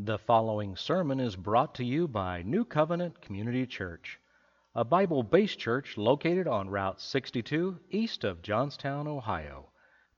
[0.00, 4.20] The following sermon is brought to you by New Covenant Community Church,
[4.72, 9.70] a Bible based church located on Route 62 east of Johnstown, Ohio.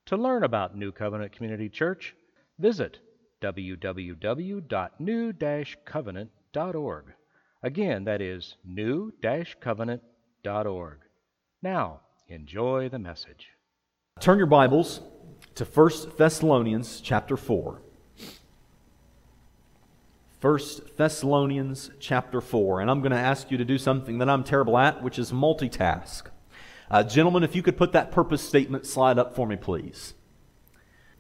[0.05, 2.15] To learn about New Covenant Community Church,
[2.59, 2.99] visit
[3.41, 4.63] www.new
[5.87, 7.05] covenant.org.
[7.63, 9.15] Again, that is new
[9.63, 10.99] covenant.org.
[11.63, 13.49] Now, enjoy the message.
[14.21, 15.01] Turn your Bibles
[15.55, 17.81] to 1 Thessalonians chapter 4.
[20.41, 20.59] 1
[20.97, 22.81] Thessalonians chapter 4.
[22.81, 25.33] And I'm going to ask you to do something that I'm terrible at, which is
[25.33, 26.23] multitask.
[26.91, 30.15] Uh, gentlemen, if you could put that purpose statement slide up for me, please.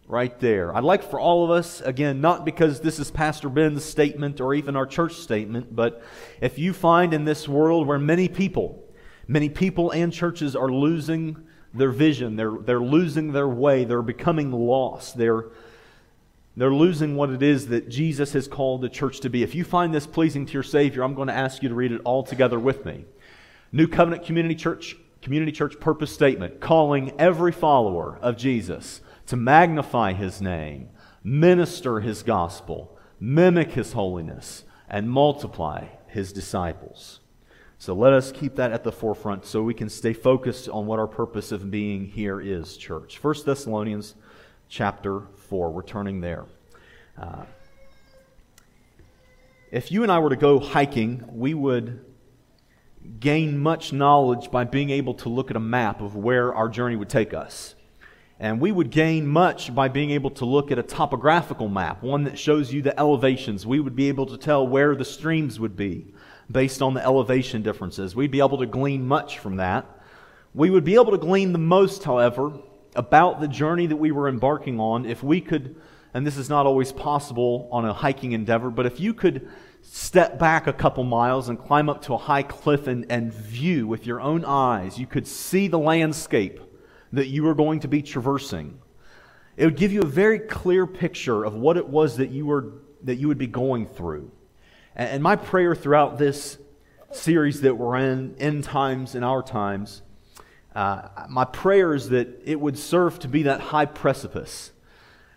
[0.08, 0.74] Right there.
[0.74, 4.54] I'd like for all of us, again, not because this is Pastor Ben's statement or
[4.54, 6.02] even our church statement, but
[6.40, 8.82] if you find in this world where many people,
[9.28, 14.50] many people and churches are losing their vision, they're, they're losing their way, they're becoming
[14.50, 15.44] lost, they're
[16.56, 19.42] they're losing what it is that Jesus has called the church to be.
[19.42, 21.92] If you find this pleasing to your Savior, I'm going to ask you to read
[21.92, 23.04] it all together with me.
[23.72, 30.12] New Covenant Community Church, Community Church purpose statement calling every follower of Jesus to magnify
[30.12, 30.88] his name,
[31.22, 37.20] minister his gospel, mimic his holiness, and multiply his disciples.
[37.78, 40.98] So let us keep that at the forefront so we can stay focused on what
[40.98, 43.22] our purpose of being here is, church.
[43.22, 44.16] 1 Thessalonians
[44.70, 45.70] chapter 4.
[45.72, 46.46] We're turning there.
[47.20, 47.44] Uh,
[49.70, 52.04] if you and I were to go hiking, we would
[53.18, 56.96] gain much knowledge by being able to look at a map of where our journey
[56.96, 57.74] would take us.
[58.38, 62.24] And we would gain much by being able to look at a topographical map, one
[62.24, 63.66] that shows you the elevations.
[63.66, 66.14] We would be able to tell where the streams would be
[66.50, 68.16] based on the elevation differences.
[68.16, 69.84] We'd be able to glean much from that.
[70.54, 72.52] We would be able to glean the most, however,
[72.94, 75.80] about the journey that we were embarking on if we could,
[76.14, 79.48] and this is not always possible on a hiking endeavor, but if you could
[79.82, 83.86] step back a couple miles and climb up to a high cliff and, and view
[83.86, 86.60] with your own eyes, you could see the landscape
[87.12, 88.78] that you were going to be traversing.
[89.56, 92.72] It would give you a very clear picture of what it was that you were
[93.02, 94.30] that you would be going through.
[94.94, 96.58] And, and my prayer throughout this
[97.12, 100.02] series that we're in, end times in our times,
[100.74, 104.72] uh, my prayer is that it would serve to be that high precipice,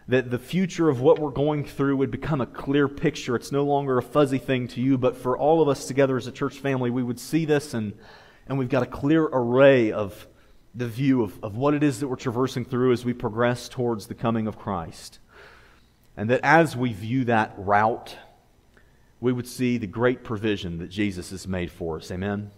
[0.07, 3.35] that the future of what we're going through would become a clear picture.
[3.35, 6.27] It's no longer a fuzzy thing to you, but for all of us together as
[6.27, 7.93] a church family, we would see this and,
[8.47, 10.27] and we've got a clear array of
[10.75, 14.07] the view of, of what it is that we're traversing through as we progress towards
[14.07, 15.19] the coming of Christ.
[16.15, 18.17] And that as we view that route,
[19.19, 22.11] we would see the great provision that Jesus has made for us.
[22.11, 22.51] Amen.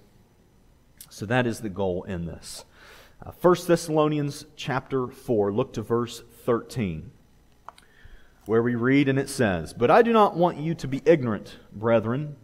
[1.15, 2.65] So that is the goal in this.
[3.25, 7.09] Uh, 1 Thessalonians chapter 4, look to verse 13,
[8.47, 11.55] where we read and it says, But I do not want you to be ignorant,
[11.71, 12.35] brethren,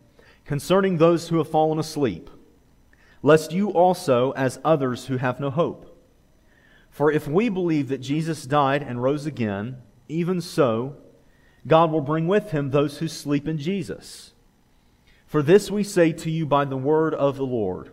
[0.45, 2.29] concerning those who have fallen asleep,
[3.21, 6.01] lest you also, as others who have no hope.
[6.89, 10.95] For if we believe that Jesus died and rose again, even so,
[11.67, 14.31] God will bring with him those who sleep in Jesus.
[15.27, 17.91] For this we say to you by the word of the Lord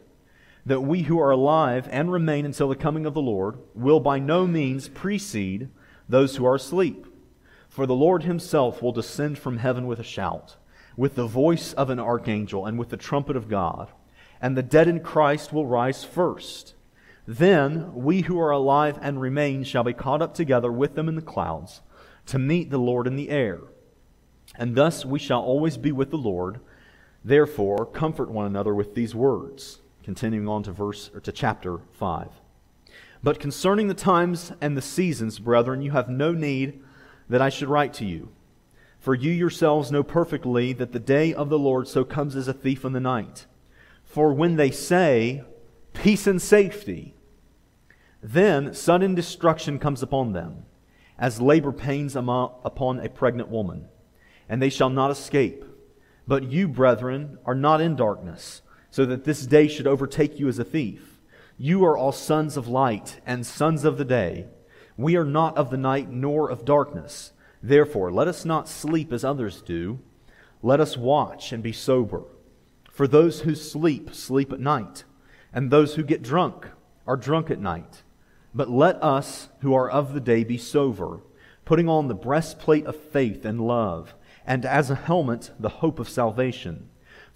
[0.67, 4.19] that we who are alive and remain until the coming of the Lord will by
[4.19, 5.69] no means precede
[6.09, 7.07] those who are asleep.
[7.69, 10.57] For the Lord himself will descend from heaven with a shout,
[10.97, 13.89] with the voice of an archangel, and with the trumpet of God.
[14.41, 16.75] And the dead in Christ will rise first.
[17.27, 21.15] Then we who are alive and remain shall be caught up together with them in
[21.15, 21.83] the clouds
[22.27, 23.61] to meet the Lord in the air.
[24.57, 26.61] And thus we shall always be with the Lord.
[27.25, 29.81] Therefore, comfort one another with these words.
[30.09, 32.29] Continuing on to verse or to chapter 5.
[33.23, 36.81] But concerning the times and the seasons, brethren, you have no need
[37.29, 38.31] that I should write to you.
[38.99, 42.55] For you yourselves know perfectly that the day of the Lord so comes as a
[42.55, 43.45] thief in the night.
[44.03, 45.45] For when they say,
[45.93, 47.15] Peace and safety,
[48.23, 50.65] then sudden destruction comes upon them,
[51.19, 53.89] as labor pains upon a pregnant woman,
[54.49, 55.67] and they shall not escape.
[56.27, 58.63] But you, brethren, are not in darkness
[58.99, 61.21] so that this day should overtake you as a thief.
[61.57, 64.49] You are all sons of light and sons of the day.
[64.97, 67.31] We are not of the night nor of darkness.
[67.63, 70.01] Therefore, let us not sleep as others do.
[70.65, 72.25] Let us watch and be sober.
[72.91, 75.05] For those who sleep, sleep at night,
[75.53, 76.67] and those who get drunk
[77.07, 78.03] are drunk at night.
[78.53, 81.21] But let us who are of the day be sober,
[81.65, 86.09] putting on the breastplate of faith and love, and as a helmet, the hope of
[86.09, 86.89] salvation.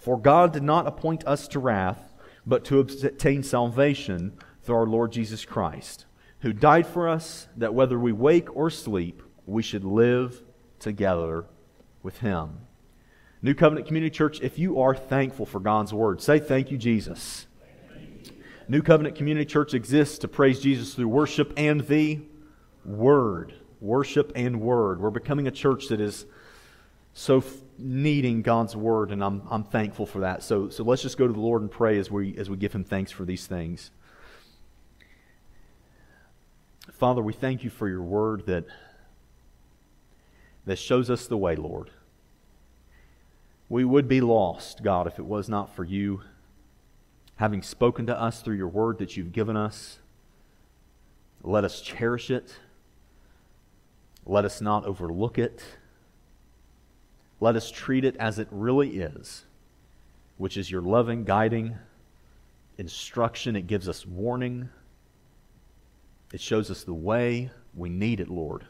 [0.02, 2.12] For God did not appoint us to wrath,
[2.44, 6.06] but to obtain salvation through our Lord Jesus Christ,
[6.40, 10.42] who died for us, that whether we wake or sleep, we should live
[10.80, 11.44] together
[12.02, 12.62] with him.
[13.42, 17.46] New Covenant Community Church, if you are thankful for God's Word, say thank you, Jesus.
[18.66, 22.22] New Covenant Community Church exists to praise Jesus through worship and the
[22.84, 23.54] Word.
[23.80, 25.00] Worship and Word.
[25.00, 26.26] We're becoming a church that is
[27.14, 27.42] so
[27.78, 30.42] needing God's Word, and I'm, I'm thankful for that.
[30.42, 32.72] So, so let's just go to the Lord and pray as we, as we give
[32.72, 33.90] Him thanks for these things.
[36.92, 38.64] Father, we thank you for your Word that,
[40.66, 41.90] that shows us the way, Lord.
[43.68, 46.22] We would be lost, God, if it was not for you
[47.36, 49.98] having spoken to us through your word that you've given us.
[51.42, 52.56] Let us cherish it.
[54.24, 55.60] Let us not overlook it.
[57.42, 59.46] Let us treat it as it really is,
[60.36, 61.74] which is your loving, guiding
[62.78, 63.56] instruction.
[63.56, 64.68] It gives us warning,
[66.32, 67.50] it shows us the way.
[67.74, 68.66] We need it, Lord.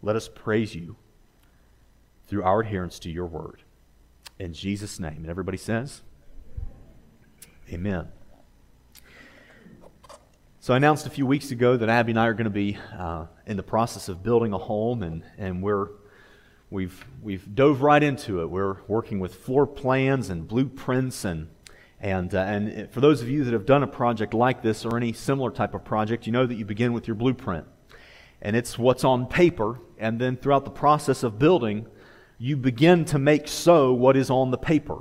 [0.00, 0.94] Let us praise you
[2.28, 3.64] through our adherence to your word.
[4.38, 5.16] In Jesus' name.
[5.16, 6.02] And everybody says,
[7.72, 8.06] Amen.
[10.60, 12.78] So I announced a few weeks ago that Abby and I are going to be
[12.96, 15.88] uh, in the process of building a home, and, and we're,
[16.70, 18.50] we've, we've dove right into it.
[18.50, 21.48] We're working with floor plans and blueprints, and,
[22.00, 24.96] and, uh, and for those of you that have done a project like this or
[24.96, 27.66] any similar type of project, you know that you begin with your blueprint.
[28.42, 31.86] And it's what's on paper, and then throughout the process of building,
[32.38, 34.98] you begin to make so what is on the paper.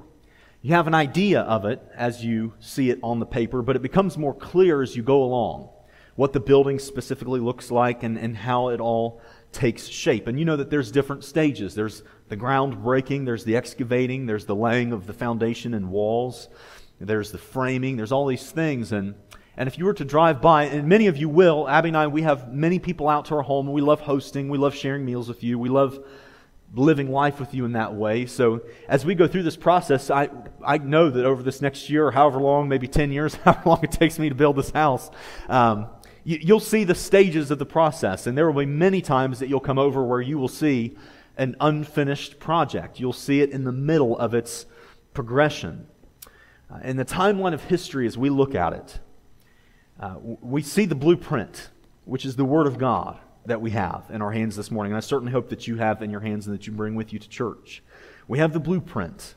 [0.62, 3.82] You have an idea of it as you see it on the paper, but it
[3.82, 5.70] becomes more clear as you go along
[6.16, 9.22] what the building specifically looks like and, and how it all
[9.56, 10.28] takes shape.
[10.28, 11.74] And you know that there's different stages.
[11.74, 16.50] There's the ground breaking, there's the excavating, there's the laying of the foundation and walls,
[17.00, 18.92] there's the framing, there's all these things.
[18.92, 19.16] And,
[19.56, 22.08] and if you were to drive by, and many of you will, Abby and I,
[22.08, 23.72] we have many people out to our home.
[23.72, 26.04] We love hosting, we love sharing meals with you, we love
[26.74, 28.26] living life with you in that way.
[28.26, 30.30] So as we go through this process, I,
[30.66, 33.80] I know that over this next year, or however long, maybe 10 years, however long
[33.84, 35.10] it takes me to build this house,
[35.48, 35.88] um,
[36.26, 38.26] you'll see the stages of the process.
[38.28, 40.98] And there will be many times that you'll come over where you will see
[41.38, 43.00] an unfinished project.
[43.00, 44.66] You'll see it in the middle of its
[45.14, 45.88] progression.
[46.70, 49.00] Uh, in the timeline of history, as we look at it,
[50.00, 51.70] uh, we see the blueprint,
[52.06, 54.94] which is the Word of God that we have in our hands this morning.
[54.94, 57.14] And I certainly hope that you have in your hands and that you bring with
[57.14, 57.84] you to church.
[58.28, 59.36] We have the blueprint.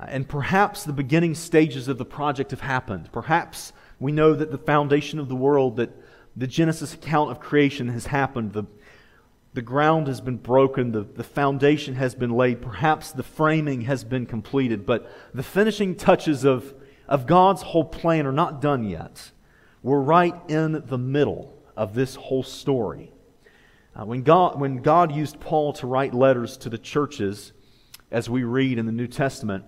[0.00, 3.10] Uh, and perhaps the beginning stages of the project have happened.
[3.12, 5.90] Perhaps we know that the foundation of the world, that
[6.36, 8.52] the Genesis account of creation has happened.
[8.52, 8.64] The,
[9.54, 10.92] the ground has been broken.
[10.92, 12.62] The, the foundation has been laid.
[12.62, 14.84] Perhaps the framing has been completed.
[14.86, 16.74] But the finishing touches of,
[17.06, 19.30] of God's whole plan are not done yet.
[19.82, 23.12] We're right in the middle of this whole story.
[23.94, 27.52] Uh, when, God, when God used Paul to write letters to the churches,
[28.10, 29.64] as we read in the New Testament,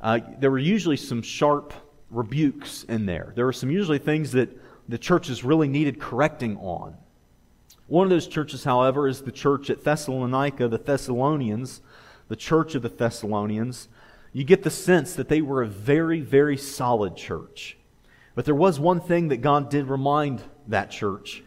[0.00, 1.72] uh, there were usually some sharp
[2.12, 3.32] rebukes in there.
[3.34, 4.50] There are some usually things that
[4.88, 6.96] the churches really needed correcting on.
[7.86, 11.80] One of those churches, however, is the church at Thessalonica, the Thessalonians,
[12.28, 13.88] the church of the Thessalonians.
[14.32, 17.76] You get the sense that they were a very, very solid church.
[18.34, 21.42] But there was one thing that God did remind that church.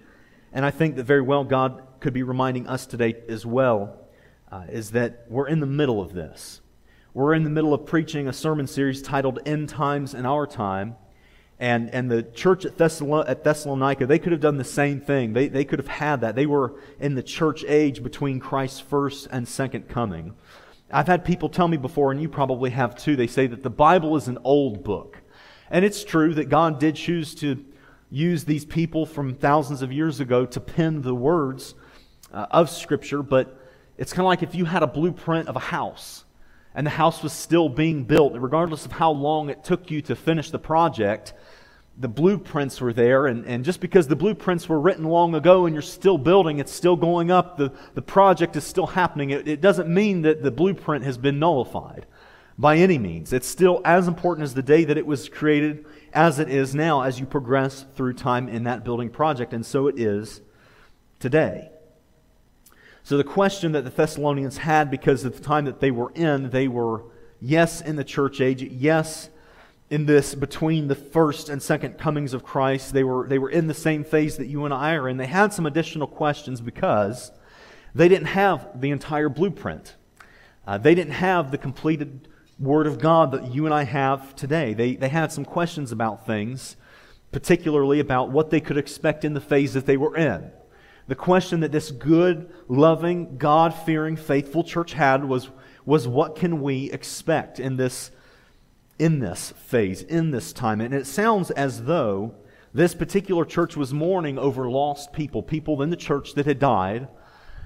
[0.53, 3.97] And I think that very well God could be reminding us today as well
[4.51, 6.61] uh, is that we're in the middle of this.
[7.15, 10.97] We're in the middle of preaching a sermon series titled End Times in Our Time.
[11.57, 15.31] And, and the church at, Thessalon- at Thessalonica, they could have done the same thing.
[15.31, 16.35] They, they could have had that.
[16.35, 20.35] They were in the church age between Christ's first and second coming.
[20.91, 23.69] I've had people tell me before, and you probably have too, they say that the
[23.69, 25.21] Bible is an old book.
[25.71, 27.63] And it's true that God did choose to
[28.09, 31.75] use these people from thousands of years ago to pen the words
[32.33, 33.57] uh, of Scripture, but
[33.97, 36.24] it's kind of like if you had a blueprint of a house
[36.75, 40.15] and the house was still being built, regardless of how long it took you to
[40.15, 41.33] finish the project,
[41.97, 43.27] the blueprints were there.
[43.27, 46.73] And, and just because the blueprints were written long ago and you're still building, it's
[46.73, 50.51] still going up, the, the project is still happening, it, it doesn't mean that the
[50.51, 52.05] blueprint has been nullified
[52.57, 53.31] by any means.
[53.31, 57.01] It's still as important as the day that it was created as it is now
[57.01, 60.41] as you progress through time in that building project, and so it is
[61.19, 61.69] today.
[63.05, 66.49] So, the question that the Thessalonians had, because of the time that they were in,
[66.49, 67.03] they were,
[67.39, 69.29] yes, in the church age, yes,
[69.91, 72.93] in this between the first and second comings of Christ.
[72.93, 75.17] They were, they were in the same phase that you and I are in.
[75.17, 77.31] They had some additional questions because
[77.93, 79.93] they didn't have the entire blueprint.
[80.65, 84.73] Uh, they didn't have the completed Word of God that you and I have today.
[84.73, 86.75] They, they had some questions about things,
[87.31, 90.49] particularly about what they could expect in the phase that they were in.
[91.07, 95.49] The question that this good, loving, God fearing, faithful church had was
[95.85, 98.11] was what can we expect in this
[98.97, 100.81] in this phase, in this time.
[100.81, 102.33] And it sounds as though
[102.73, 107.07] this particular church was mourning over lost people, people in the church that had died,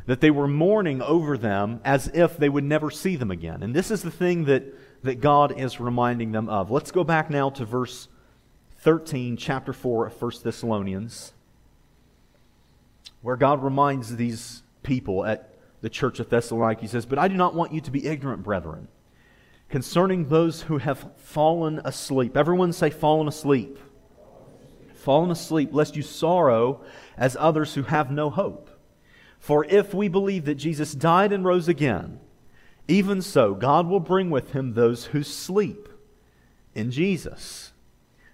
[0.07, 3.61] that they were mourning over them as if they would never see them again.
[3.61, 4.63] And this is the thing that,
[5.03, 6.71] that God is reminding them of.
[6.71, 8.07] Let's go back now to verse
[8.79, 11.33] 13, chapter 4 of 1 Thessalonians,
[13.21, 16.81] where God reminds these people at the church of Thessalonica.
[16.81, 18.87] He says, But I do not want you to be ignorant, brethren
[19.69, 22.35] concerning those who have fallen asleep.
[22.35, 23.77] Everyone say, fallen asleep.
[24.95, 26.81] Fallen asleep, lest you sorrow
[27.17, 28.69] as others who have no hope.
[29.39, 32.19] For if we believe that Jesus died and rose again,
[32.87, 35.87] even so, God will bring with him those who sleep
[36.73, 37.71] in Jesus.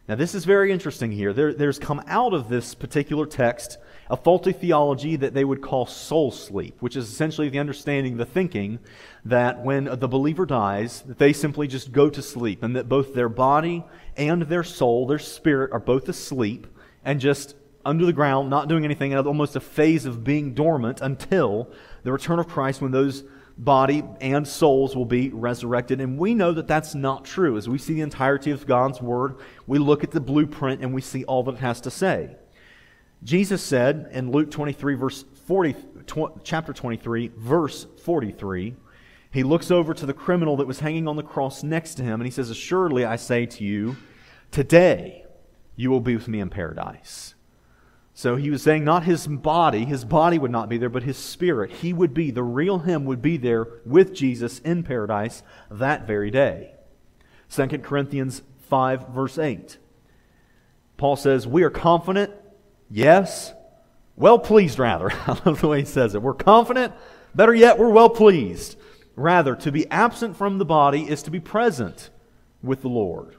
[0.08, 1.34] Now, this is very interesting here.
[1.34, 3.78] There, there's come out of this particular text
[4.10, 8.26] a faulty theology that they would call soul sleep, which is essentially the understanding, the
[8.26, 8.80] thinking
[9.24, 13.14] that when the believer dies, that they simply just go to sleep, and that both
[13.14, 13.84] their body
[14.16, 16.68] and their soul, their spirit, are both asleep
[17.04, 21.02] and just under the ground, not doing anything, in almost a phase of being dormant
[21.02, 21.70] until
[22.04, 23.24] the return of Christ when those
[23.58, 26.02] body and souls will be resurrected.
[26.02, 27.58] And we know that that's not true.
[27.58, 31.02] As we see the entirety of God's Word, we look at the blueprint and we
[31.02, 32.36] see all that it has to say.
[33.26, 35.74] Jesus said in Luke 23, verse 40,
[36.06, 38.76] tw- chapter 23, verse 43,
[39.32, 42.22] he looks over to the criminal that was hanging on the cross next to him,
[42.22, 43.98] and he says, Assuredly, I say to you,
[44.52, 45.26] today
[45.76, 47.34] you will be with me in paradise.
[48.14, 51.18] So he was saying not his body, his body would not be there, but his
[51.18, 51.72] spirit.
[51.72, 56.32] He would be, the real him would be there with Jesus in paradise that very
[56.32, 56.76] day.
[57.50, 59.80] 2 Corinthians 5, verse 8.
[60.96, 62.32] Paul says, We are confident,
[62.90, 63.54] yes,
[64.16, 65.12] well pleased, rather.
[65.28, 66.22] I love the way he says it.
[66.22, 66.94] We're confident,
[67.34, 68.78] better yet, we're well pleased.
[69.16, 72.10] Rather, to be absent from the body is to be present
[72.62, 73.36] with the Lord.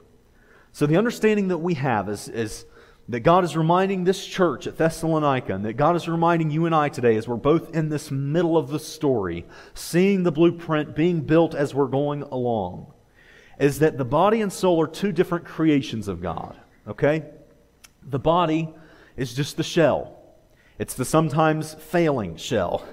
[0.71, 2.65] So the understanding that we have is, is
[3.09, 6.75] that God is reminding this church at Thessalonica, and that God is reminding you and
[6.75, 11.21] I today as we're both in this middle of the story, seeing the blueprint being
[11.21, 12.91] built as we're going along,
[13.59, 16.59] is that the body and soul are two different creations of God.
[16.87, 17.23] Okay?
[18.03, 18.73] The body
[19.17, 20.17] is just the shell,
[20.79, 22.87] it's the sometimes failing shell.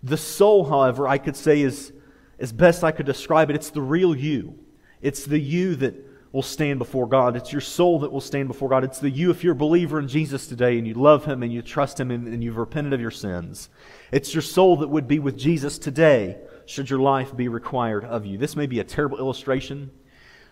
[0.00, 1.92] The soul, however, I could say is
[2.38, 4.58] as best I could describe it, it's the real you.
[5.02, 5.94] It's the you that
[6.30, 7.36] will stand before God.
[7.36, 8.84] It's your soul that will stand before God.
[8.84, 11.52] It's the you, if you're a believer in Jesus today and you love Him and
[11.52, 13.70] you trust Him and, and you've repented of your sins.
[14.12, 16.36] It's your soul that would be with Jesus today,
[16.66, 18.38] should your life be required of you.
[18.38, 19.90] This may be a terrible illustration,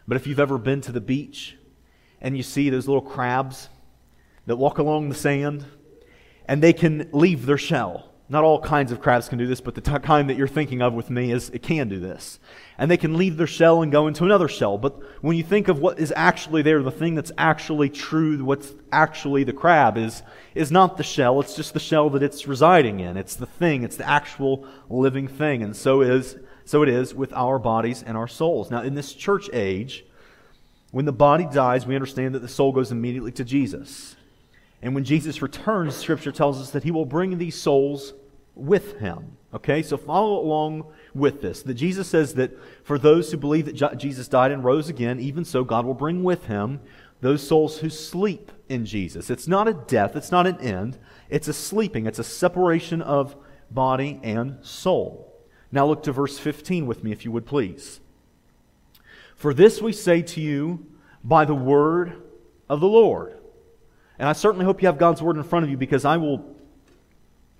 [0.08, 1.56] but if you've ever been to the beach
[2.20, 3.68] and you see those little crabs
[4.46, 5.64] that walk along the sand
[6.46, 9.76] and they can leave their shell not all kinds of crabs can do this, but
[9.76, 12.40] the t- kind that you're thinking of with me is it can do this.
[12.76, 14.78] And they can leave their shell and go into another shell.
[14.78, 18.74] But when you think of what is actually there, the thing that's actually true, what's
[18.90, 20.22] actually the crab is,
[20.56, 23.16] is not the shell, it's just the shell that it's residing in.
[23.16, 25.62] It's the thing, it's the actual living thing.
[25.62, 28.72] And so is so it is with our bodies and our souls.
[28.72, 30.04] Now, in this church age,
[30.90, 34.15] when the body dies, we understand that the soul goes immediately to Jesus.
[34.82, 38.12] And when Jesus returns, Scripture tells us that he will bring these souls
[38.54, 39.36] with him.
[39.54, 41.62] Okay, so follow along with this.
[41.62, 42.52] That Jesus says that
[42.84, 46.22] for those who believe that Jesus died and rose again, even so, God will bring
[46.22, 46.80] with him
[47.20, 49.30] those souls who sleep in Jesus.
[49.30, 50.98] It's not a death, it's not an end,
[51.30, 53.36] it's a sleeping, it's a separation of
[53.70, 55.32] body and soul.
[55.72, 58.00] Now look to verse 15 with me, if you would please.
[59.34, 60.86] For this we say to you
[61.24, 62.22] by the word
[62.68, 63.35] of the Lord.
[64.18, 66.56] And I certainly hope you have God's word in front of you because I will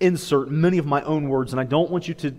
[0.01, 2.35] insert many of my own words, and I don't want you to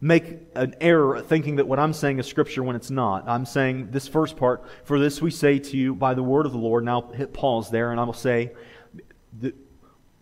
[0.00, 3.28] make an error thinking that what I'm saying is Scripture when it's not.
[3.28, 6.52] I'm saying this first part, for this we say to you by the word of
[6.52, 6.84] the Lord.
[6.84, 8.52] Now hit pause there, and I will say,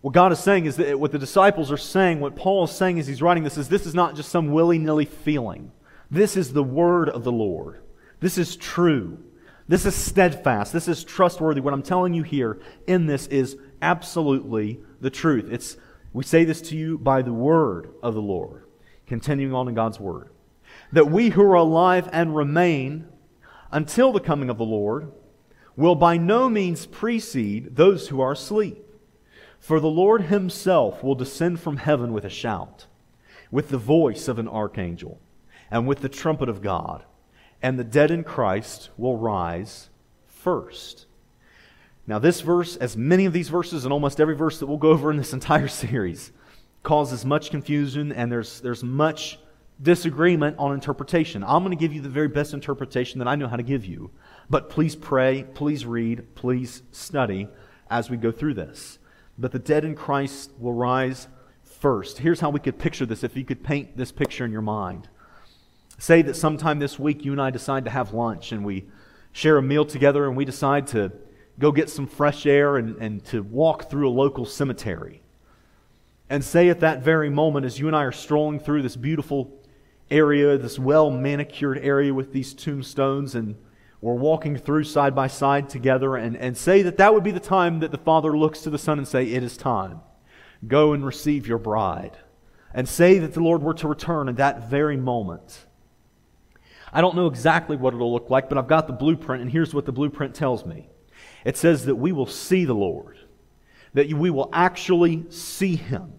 [0.01, 2.99] what God is saying is that what the disciples are saying, what Paul is saying
[2.99, 5.73] as he's writing this, is this is not just some willy nilly feeling.
[6.11, 7.81] This is the word of the Lord.
[8.21, 9.19] This is true.
[9.69, 10.73] This is steadfast.
[10.73, 11.61] This is trustworthy.
[11.61, 15.49] What I'm telling you here in this is absolutely the truth.
[15.53, 15.77] It's,
[16.15, 18.65] we say this to you by the word of the Lord.
[19.07, 20.31] Continuing on in God's word.
[20.93, 23.09] That we who are alive and remain
[23.71, 25.13] until the coming of the Lord
[25.77, 28.85] will by no means precede those who are asleep.
[29.61, 32.87] For the Lord himself will descend from heaven with a shout,
[33.51, 35.21] with the voice of an archangel,
[35.71, 37.05] and with the trumpet of God
[37.63, 39.89] and the dead in Christ will rise
[40.27, 41.07] first.
[42.07, 44.91] Now, this verse, as many of these verses, and almost every verse that we'll go
[44.91, 46.33] over in this entire series,
[46.83, 49.39] causes much confusion, and there's, there's much
[49.81, 51.45] disagreement on interpretation.
[51.45, 53.85] I'm going to give you the very best interpretation that I know how to give
[53.85, 54.11] you.
[54.51, 57.49] But please pray, please read, please study
[57.91, 58.99] as we go through this.
[59.39, 61.29] But the dead in Christ will rise
[61.63, 62.19] first.
[62.19, 65.09] Here's how we could picture this if you could paint this picture in your mind.
[65.99, 68.87] Say that sometime this week you and I decide to have lunch and we
[69.33, 71.13] share a meal together and we decide to
[71.59, 75.23] go get some fresh air and, and to walk through a local cemetery.
[76.31, 79.59] And say at that very moment, as you and I are strolling through this beautiful
[80.11, 83.57] area, this well manicured area with these tombstones, and
[84.01, 87.41] we're walking through side by side together, and, and say that that would be the
[87.41, 90.01] time that the Father looks to the Son and say, It is time.
[90.67, 92.19] Go and receive your bride.
[92.75, 95.67] And say that the Lord were to return at that very moment.
[96.93, 99.75] I don't know exactly what it'll look like, but I've got the blueprint, and here's
[99.75, 100.89] what the blueprint tells me
[101.45, 103.19] it says that we will see the Lord,
[103.95, 106.13] that we will actually see Him.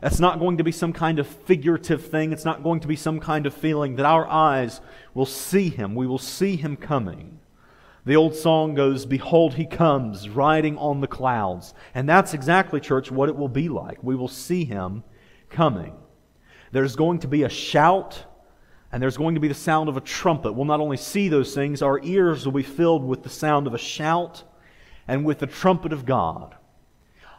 [0.00, 2.32] That's not going to be some kind of figurative thing.
[2.32, 4.80] It's not going to be some kind of feeling that our eyes
[5.14, 5.94] will see him.
[5.94, 7.40] We will see him coming.
[8.04, 11.74] The old song goes, Behold, he comes, riding on the clouds.
[11.94, 14.02] And that's exactly, church, what it will be like.
[14.04, 15.02] We will see him
[15.48, 15.96] coming.
[16.72, 18.25] There's going to be a shout,
[18.96, 20.52] and there's going to be the sound of a trumpet.
[20.52, 23.74] We'll not only see those things, our ears will be filled with the sound of
[23.74, 24.42] a shout
[25.06, 26.54] and with the trumpet of God.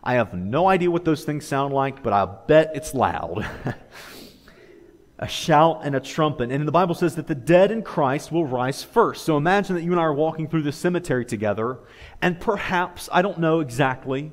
[0.03, 3.43] I have no idea what those things sound like, but I bet it's loud.
[5.17, 6.51] a shout and a trumpet.
[6.51, 9.25] And the Bible says that the dead in Christ will rise first.
[9.25, 11.79] So imagine that you and I are walking through the cemetery together,
[12.21, 14.31] and perhaps, I don't know exactly,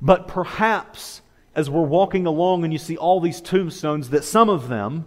[0.00, 1.22] but perhaps
[1.56, 5.06] as we're walking along and you see all these tombstones, that some of them,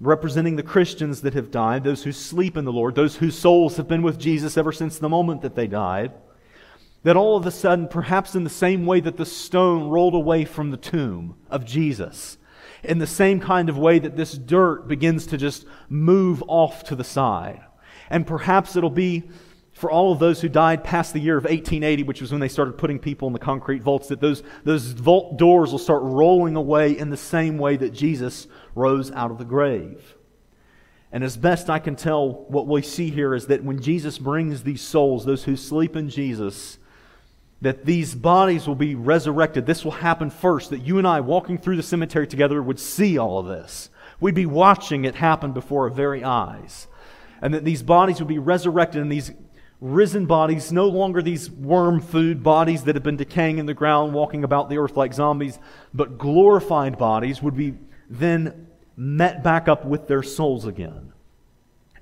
[0.00, 3.76] representing the Christians that have died, those who sleep in the Lord, those whose souls
[3.76, 6.12] have been with Jesus ever since the moment that they died,
[7.02, 10.44] that all of a sudden, perhaps in the same way that the stone rolled away
[10.44, 12.38] from the tomb of Jesus,
[12.82, 16.96] in the same kind of way that this dirt begins to just move off to
[16.96, 17.60] the side.
[18.08, 19.28] And perhaps it'll be
[19.72, 22.48] for all of those who died past the year of 1880, which was when they
[22.48, 26.54] started putting people in the concrete vaults, that those, those vault doors will start rolling
[26.54, 30.16] away in the same way that Jesus rose out of the grave.
[31.12, 34.62] And as best I can tell, what we see here is that when Jesus brings
[34.62, 36.78] these souls, those who sleep in Jesus,
[37.60, 39.66] that these bodies will be resurrected.
[39.66, 43.18] This will happen first, that you and I, walking through the cemetery together, would see
[43.18, 43.90] all of this.
[44.20, 46.86] We'd be watching it happen before our very eyes.
[47.42, 49.32] And that these bodies would be resurrected, and these
[49.80, 54.12] risen bodies, no longer these worm food bodies that have been decaying in the ground,
[54.12, 55.58] walking about the earth like zombies,
[55.92, 57.74] but glorified bodies would be
[58.10, 61.12] then met back up with their souls again.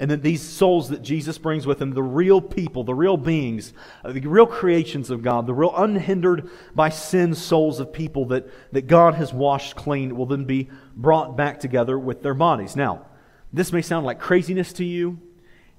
[0.00, 3.72] And that these souls that Jesus brings with him, the real people, the real beings,
[4.04, 8.48] uh, the real creations of God, the real unhindered by sin souls of people that,
[8.72, 12.76] that God has washed clean, will then be brought back together with their bodies.
[12.76, 13.06] Now,
[13.52, 15.18] this may sound like craziness to you,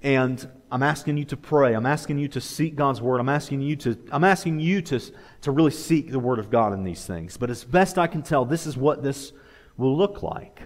[0.03, 1.73] and I'm asking you to pray.
[1.73, 3.19] I'm asking you to seek God's word.
[3.19, 4.99] I'm asking you to, I'm asking you to,
[5.41, 7.37] to really seek the word of God in these things.
[7.37, 9.31] But as best I can tell, this is what this
[9.79, 10.61] will look like.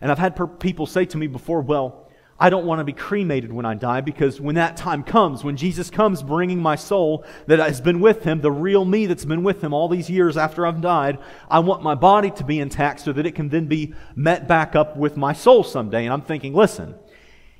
[0.00, 2.08] And I've had people say to me before, well,
[2.40, 5.56] I don't want to be cremated when I die because when that time comes, when
[5.56, 9.42] Jesus comes bringing my soul that has been with him, the real me that's been
[9.42, 11.18] with him all these years after I've died,
[11.50, 14.76] I want my body to be intact so that it can then be met back
[14.76, 16.04] up with my soul someday.
[16.04, 16.94] And I'm thinking, listen,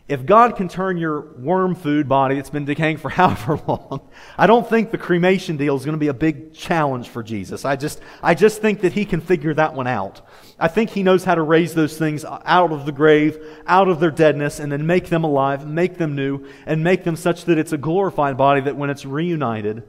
[0.09, 4.47] if God can turn your worm food body that's been decaying for however long, I
[4.47, 7.65] don't think the cremation deal is going to be a big challenge for Jesus.
[7.65, 10.23] I just, I just think that he can figure that one out.
[10.59, 14.01] I think he knows how to raise those things out of the grave, out of
[14.01, 17.59] their deadness, and then make them alive, make them new, and make them such that
[17.59, 19.83] it's a glorified body that when it's reunited,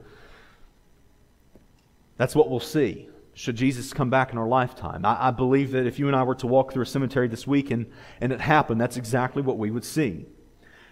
[2.18, 3.09] that's what we'll see
[3.40, 5.06] should Jesus come back in our lifetime.
[5.06, 7.48] I, I, believe that if you and I were to walk through a cemetery this
[7.48, 7.86] week and,
[8.20, 10.26] and it happened, that's exactly what we would see.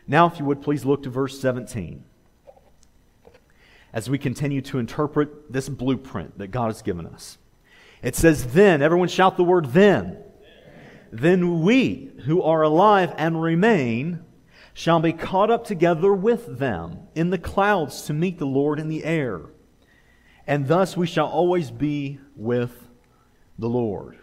[0.08, 2.06] Now, if you would, please look to verse 17
[3.92, 7.38] as we continue to interpret this blueprint that God has given us.
[8.02, 10.18] It says, Then, everyone shout the word then.
[11.12, 14.24] Then we who are alive and remain
[14.74, 18.88] shall be caught up together with them in the clouds to meet the Lord in
[18.88, 19.48] the air
[20.48, 22.72] and thus we shall always be with
[23.60, 24.18] the Lord.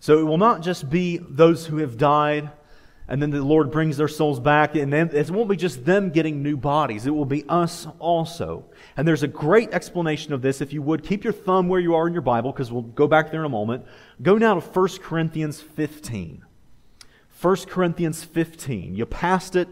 [0.00, 2.50] So it will not just be those who have died
[3.08, 6.10] and then the Lord brings their souls back, and then it won't be just them
[6.10, 8.64] getting new bodies, it will be us also.
[8.96, 10.60] And there's a great explanation of this.
[10.60, 13.06] If you would, keep your thumb where you are in your Bible, because we'll go
[13.06, 13.84] back there in a moment.
[14.22, 16.44] Go now to 1 Corinthians 15.
[17.40, 18.96] 1 Corinthians 15.
[18.96, 19.68] You passed it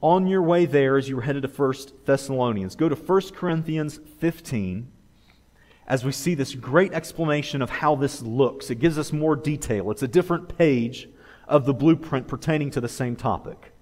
[0.00, 2.76] on your way there as you were headed to 1 Thessalonians.
[2.76, 4.90] Go to 1 Corinthians 15
[5.86, 8.70] as we see this great explanation of how this looks.
[8.70, 9.90] It gives us more detail.
[9.90, 11.08] It's a different page
[11.48, 13.72] of the blueprint pertaining to the same topic.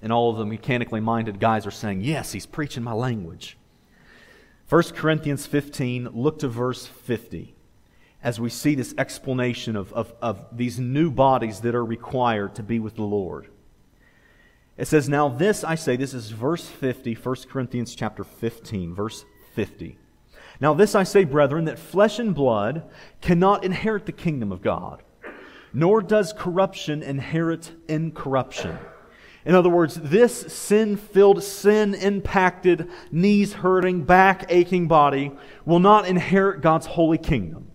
[0.00, 3.58] And all of the mechanically minded guys are saying, Yes, he's preaching my language.
[4.68, 7.55] 1 Corinthians 15, look to verse 50
[8.26, 12.62] as we see this explanation of, of, of these new bodies that are required to
[12.64, 13.46] be with the Lord.
[14.76, 19.24] It says, Now this I say, this is verse 50, 1 Corinthians chapter 15, verse
[19.54, 19.96] 50.
[20.60, 25.04] Now this I say, brethren, that flesh and blood cannot inherit the kingdom of God,
[25.72, 28.76] nor does corruption inherit incorruption.
[29.44, 35.30] In other words, this sin filled, sin impacted, knees hurting, back aching body
[35.64, 37.65] will not inherit God's holy kingdom.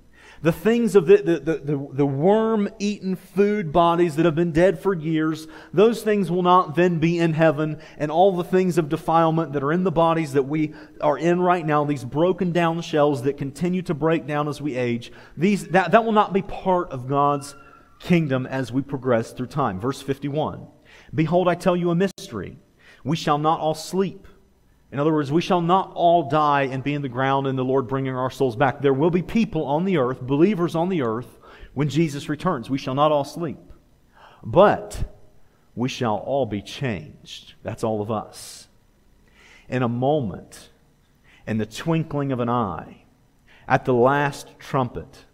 [0.43, 4.79] The things of the, the, the, the worm eaten food bodies that have been dead
[4.79, 7.79] for years, those things will not then be in heaven.
[7.97, 11.39] And all the things of defilement that are in the bodies that we are in
[11.41, 15.67] right now, these broken down shells that continue to break down as we age, these,
[15.67, 17.55] that, that will not be part of God's
[17.99, 19.79] kingdom as we progress through time.
[19.79, 20.65] Verse 51
[21.13, 22.57] Behold, I tell you a mystery.
[23.03, 24.27] We shall not all sleep
[24.91, 27.63] in other words, we shall not all die and be in the ground and the
[27.63, 28.81] Lord bringing our souls back.
[28.81, 31.39] There will be people on the earth, believers on the earth,
[31.73, 32.69] when Jesus returns.
[32.69, 33.59] We shall not all sleep.
[34.43, 35.03] But
[35.75, 37.53] we shall all be changed.
[37.63, 38.67] That's all of us.
[39.69, 40.69] In a moment,
[41.47, 43.03] in the twinkling of an eye,
[43.67, 45.25] at the last trumpet,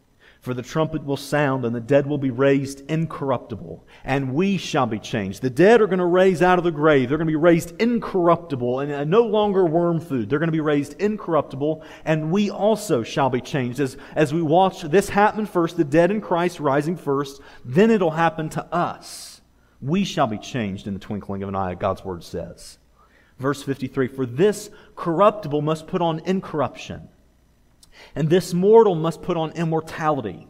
[0.48, 4.86] for the trumpet will sound, and the dead will be raised incorruptible, and we shall
[4.86, 5.42] be changed.
[5.42, 7.10] The dead are going to raise out of the grave.
[7.10, 10.30] They're going to be raised incorruptible and no longer worm food.
[10.30, 13.82] They're going to be raised incorruptible, and we also shall be changed.
[13.82, 18.12] As, as we watch this happen first, the dead in Christ rising first, then it'll
[18.12, 19.42] happen to us.
[19.82, 22.78] We shall be changed in the twinkling of an eye, God's word says.
[23.38, 27.10] Verse 53 For this corruptible must put on incorruption
[28.16, 30.48] and this mortal must put on immortality.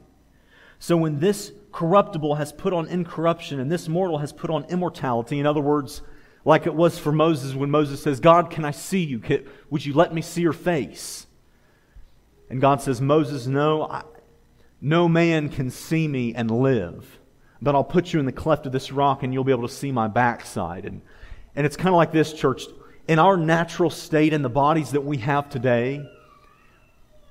[0.79, 5.39] So when this corruptible has put on incorruption and this mortal has put on immortality,
[5.39, 6.01] in other words,
[6.45, 9.21] like it was for Moses when Moses says, God, can I see you?
[9.69, 11.27] Would you let me see your face?
[12.49, 14.03] And God says, Moses, no, I,
[14.79, 17.19] no man can see me and live,
[17.61, 19.73] but I'll put you in the cleft of this rock and you'll be able to
[19.73, 20.85] see my backside.
[20.85, 21.01] And,
[21.55, 22.63] and it's kind of like this, church.
[23.07, 26.07] In our natural state, in the bodies that we have today,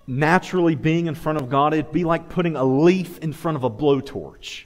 [0.06, 3.64] naturally being in front of God, it'd be like putting a leaf in front of
[3.64, 4.64] a blowtorch.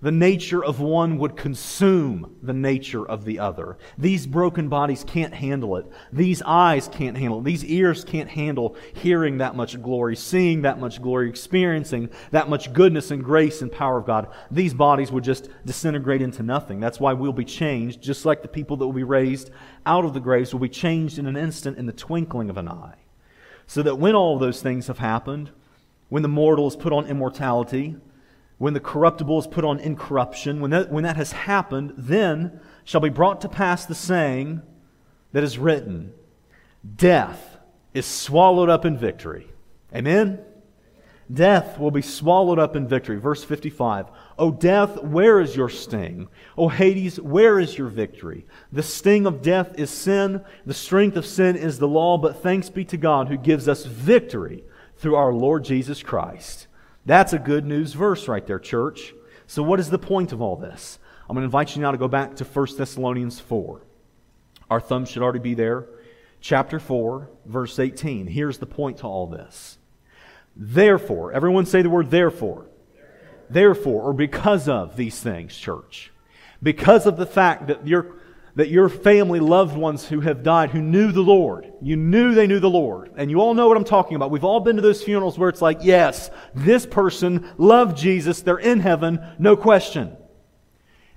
[0.00, 3.78] The nature of one would consume the nature of the other.
[3.98, 5.90] These broken bodies can't handle it.
[6.12, 7.44] These eyes can't handle it.
[7.44, 12.72] These ears can't handle hearing that much glory, seeing that much glory, experiencing that much
[12.72, 14.28] goodness and grace and power of God.
[14.52, 16.78] These bodies would just disintegrate into nothing.
[16.78, 19.50] That's why we'll be changed, just like the people that will be raised
[19.84, 22.68] out of the graves will be changed in an instant in the twinkling of an
[22.68, 22.94] eye.
[23.68, 25.50] So that when all those things have happened,
[26.08, 27.96] when the mortal is put on immortality,
[28.56, 33.02] when the corruptible is put on incorruption, when that, when that has happened, then shall
[33.02, 34.62] be brought to pass the saying
[35.32, 36.12] that is written
[36.96, 37.58] Death
[37.92, 39.48] is swallowed up in victory.
[39.94, 40.40] Amen?
[41.32, 43.18] Death will be swallowed up in victory.
[43.18, 44.06] Verse 55.
[44.38, 46.28] O death, where is your sting?
[46.56, 48.46] O Hades, where is your victory?
[48.72, 50.42] The sting of death is sin.
[50.64, 52.16] The strength of sin is the law.
[52.16, 54.64] But thanks be to God who gives us victory
[54.96, 56.66] through our Lord Jesus Christ.
[57.04, 59.14] That's a good news verse right there, church.
[59.46, 60.98] So, what is the point of all this?
[61.28, 63.82] I'm going to invite you now to go back to 1 Thessalonians 4.
[64.70, 65.86] Our thumb should already be there.
[66.40, 68.26] Chapter 4, verse 18.
[68.26, 69.77] Here's the point to all this.
[70.58, 72.66] Therefore, everyone say the word therefore.
[73.48, 76.12] Therefore, or because of these things, church.
[76.60, 78.16] Because of the fact that your,
[78.56, 82.48] that your family loved ones who have died, who knew the Lord, you knew they
[82.48, 83.12] knew the Lord.
[83.16, 84.32] And you all know what I'm talking about.
[84.32, 88.58] We've all been to those funerals where it's like, yes, this person loved Jesus, they're
[88.58, 90.16] in heaven, no question.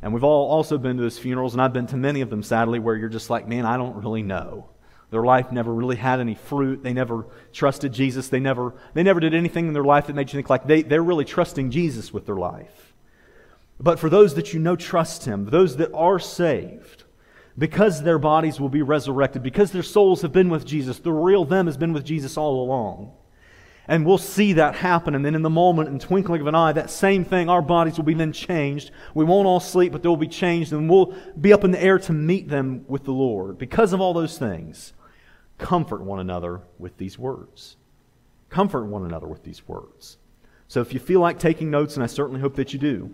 [0.03, 2.43] And we've all also been to those funerals, and I've been to many of them,
[2.43, 4.69] sadly, where you're just like, man, I don't really know.
[5.11, 6.83] Their life never really had any fruit.
[6.83, 8.29] They never trusted Jesus.
[8.29, 10.81] They never, they never did anything in their life that made you think like they,
[10.83, 12.93] they're really trusting Jesus with their life.
[13.79, 17.03] But for those that you know trust Him, those that are saved,
[17.57, 21.43] because their bodies will be resurrected, because their souls have been with Jesus, the real
[21.43, 23.11] them has been with Jesus all along.
[23.87, 25.15] And we'll see that happen.
[25.15, 27.97] And then in the moment, in twinkling of an eye, that same thing, our bodies
[27.97, 28.91] will be then changed.
[29.13, 30.71] We won't all sleep, but they'll be changed.
[30.71, 33.57] And we'll be up in the air to meet them with the Lord.
[33.57, 34.93] Because of all those things,
[35.61, 37.77] comfort one another with these words.
[38.49, 40.17] Comfort one another with these words.
[40.67, 43.13] So if you feel like taking notes, and I certainly hope that you do,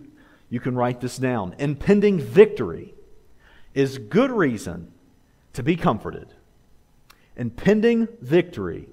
[0.49, 1.53] you can write this down.
[1.59, 2.95] Impending victory
[3.73, 4.91] is good reason
[5.53, 6.33] to be comforted.
[7.35, 8.87] Impending victory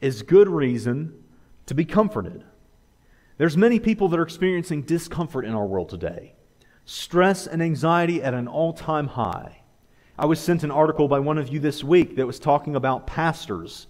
[0.00, 1.22] is good reason
[1.66, 2.44] to be comforted.
[3.36, 6.34] There's many people that are experiencing discomfort in our world today.
[6.84, 9.62] Stress and anxiety at an all-time high.
[10.16, 13.06] I was sent an article by one of you this week that was talking about
[13.06, 13.88] pastors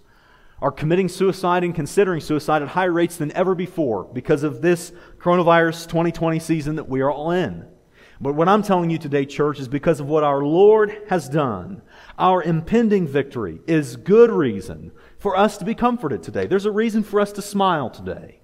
[0.59, 4.91] are committing suicide and considering suicide at higher rates than ever before because of this
[5.19, 7.67] coronavirus 2020 season that we are all in.
[8.19, 11.83] But what I'm telling you today, church, is because of what our Lord has done.
[12.17, 16.47] Our impending victory is good reason for us to be comforted today.
[16.47, 18.39] There's a reason for us to smile today.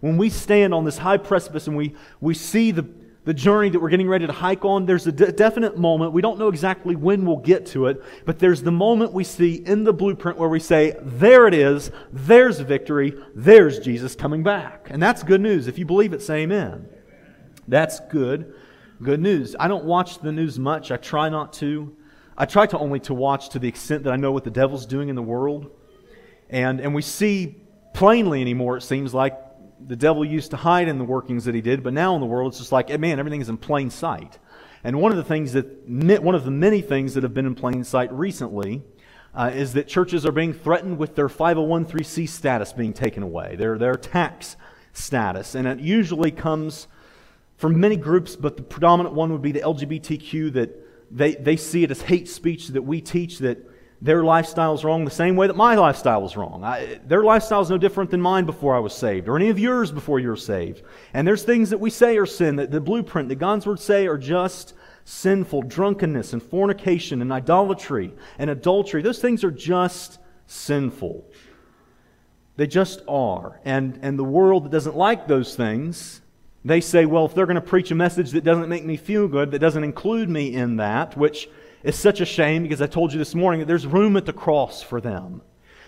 [0.00, 2.88] When we stand on this high precipice and we, we see the,
[3.28, 6.14] the journey that we're getting ready to hike on, there's a de- definite moment.
[6.14, 9.56] We don't know exactly when we'll get to it, but there's the moment we see
[9.56, 14.86] in the blueprint where we say, There it is, there's victory, there's Jesus coming back.
[14.88, 15.66] And that's good news.
[15.66, 16.88] If you believe it, say amen.
[17.68, 18.54] That's good,
[19.02, 19.54] good news.
[19.60, 20.90] I don't watch the news much.
[20.90, 21.94] I try not to.
[22.34, 24.86] I try to only to watch to the extent that I know what the devil's
[24.86, 25.70] doing in the world.
[26.48, 27.56] And, and we see
[27.92, 29.38] plainly anymore, it seems like,
[29.86, 32.26] the devil used to hide in the workings that he did, but now in the
[32.26, 34.38] world it's just like, man, everything is in plain sight.
[34.84, 37.54] And one of the things that, one of the many things that have been in
[37.54, 38.82] plain sight recently
[39.34, 43.78] uh, is that churches are being threatened with their 501c status being taken away, their,
[43.78, 44.56] their tax
[44.92, 45.54] status.
[45.54, 46.88] And it usually comes
[47.56, 51.82] from many groups, but the predominant one would be the LGBTQ that they, they see
[51.82, 53.58] it as hate speech that we teach that
[54.00, 56.62] their lifestyle is wrong the same way that my lifestyle is wrong.
[56.62, 59.58] I, their lifestyle is no different than mine before I was saved, or any of
[59.58, 60.82] yours before you were saved.
[61.12, 64.06] And there's things that we say are sin, that the blueprint that God's Word say
[64.06, 65.62] are just sinful.
[65.62, 71.24] Drunkenness and fornication and idolatry and adultery, those things are just sinful.
[72.56, 73.60] They just are.
[73.64, 76.20] And, and the world that doesn't like those things,
[76.64, 79.28] they say, well, if they're going to preach a message that doesn't make me feel
[79.28, 81.48] good, that doesn't include me in that, which
[81.82, 84.32] it's such a shame because I told you this morning that there's room at the
[84.32, 85.42] cross for them.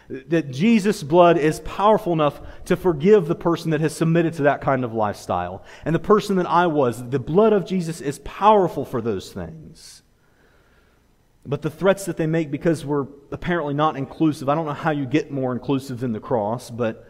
[0.09, 4.61] That Jesus' blood is powerful enough to forgive the person that has submitted to that
[4.61, 5.65] kind of lifestyle.
[5.85, 10.03] And the person that I was, the blood of Jesus is powerful for those things.
[11.47, 14.91] But the threats that they make because we're apparently not inclusive, I don't know how
[14.91, 17.07] you get more inclusive than the cross, but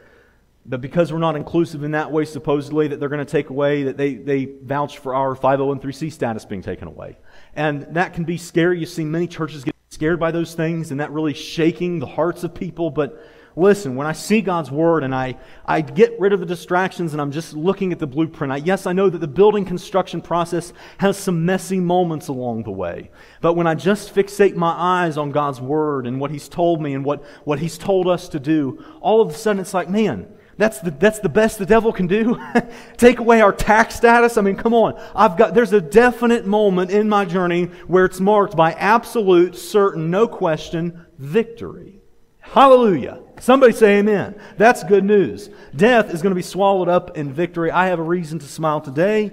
[0.66, 3.84] but because we're not inclusive in that way, supposedly, that they're going to take away,
[3.84, 7.16] that they, they vouch for our 501c status being taken away.
[7.54, 8.78] And that can be scary.
[8.78, 12.44] You see many churches get scared by those things, and that really shaking the hearts
[12.44, 12.90] of people.
[12.90, 13.22] But
[13.56, 15.36] listen, when I see God's Word and I,
[15.66, 18.86] I get rid of the distractions and I'm just looking at the blueprint, I, yes,
[18.86, 23.10] I know that the building construction process has some messy moments along the way.
[23.40, 26.94] But when I just fixate my eyes on God's Word and what He's told me
[26.94, 30.32] and what, what He's told us to do, all of a sudden it's like, man,
[30.60, 32.38] that's the, that's the best the devil can do?
[32.98, 34.36] Take away our tax status?
[34.36, 35.00] I mean, come on.
[35.16, 40.10] I've got, there's a definite moment in my journey where it's marked by absolute, certain,
[40.10, 42.02] no question victory.
[42.40, 43.22] Hallelujah.
[43.40, 44.38] Somebody say amen.
[44.58, 45.48] That's good news.
[45.74, 47.70] Death is going to be swallowed up in victory.
[47.70, 49.32] I have a reason to smile today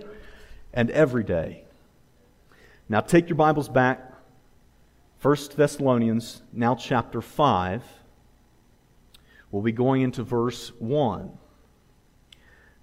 [0.73, 1.65] and every day.
[2.87, 4.13] Now take your Bibles back.
[5.21, 7.83] 1 Thessalonians, now chapter 5.
[9.51, 11.37] We'll be going into verse 1.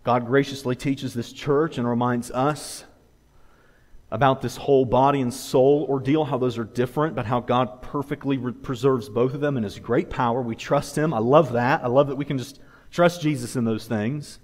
[0.02, 2.84] God graciously teaches this church and reminds us
[4.10, 8.36] about this whole body and soul ordeal, how those are different, but how God perfectly
[8.36, 10.40] re- preserves both of them in His great power.
[10.40, 11.12] We trust Him.
[11.12, 11.82] I love that.
[11.82, 14.38] I love that we can just trust Jesus in those things.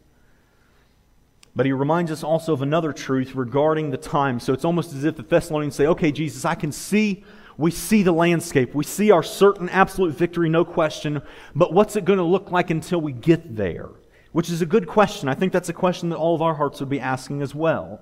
[1.60, 4.40] But He reminds us also of another truth regarding the time.
[4.40, 7.22] So it's almost as if the Thessalonians say, okay, Jesus, I can see
[7.58, 8.74] we see the landscape.
[8.74, 11.20] We see our certain absolute victory, no question.
[11.54, 13.90] But what's it going to look like until we get there?
[14.32, 15.28] Which is a good question.
[15.28, 18.00] I think that's a question that all of our hearts would be asking as well.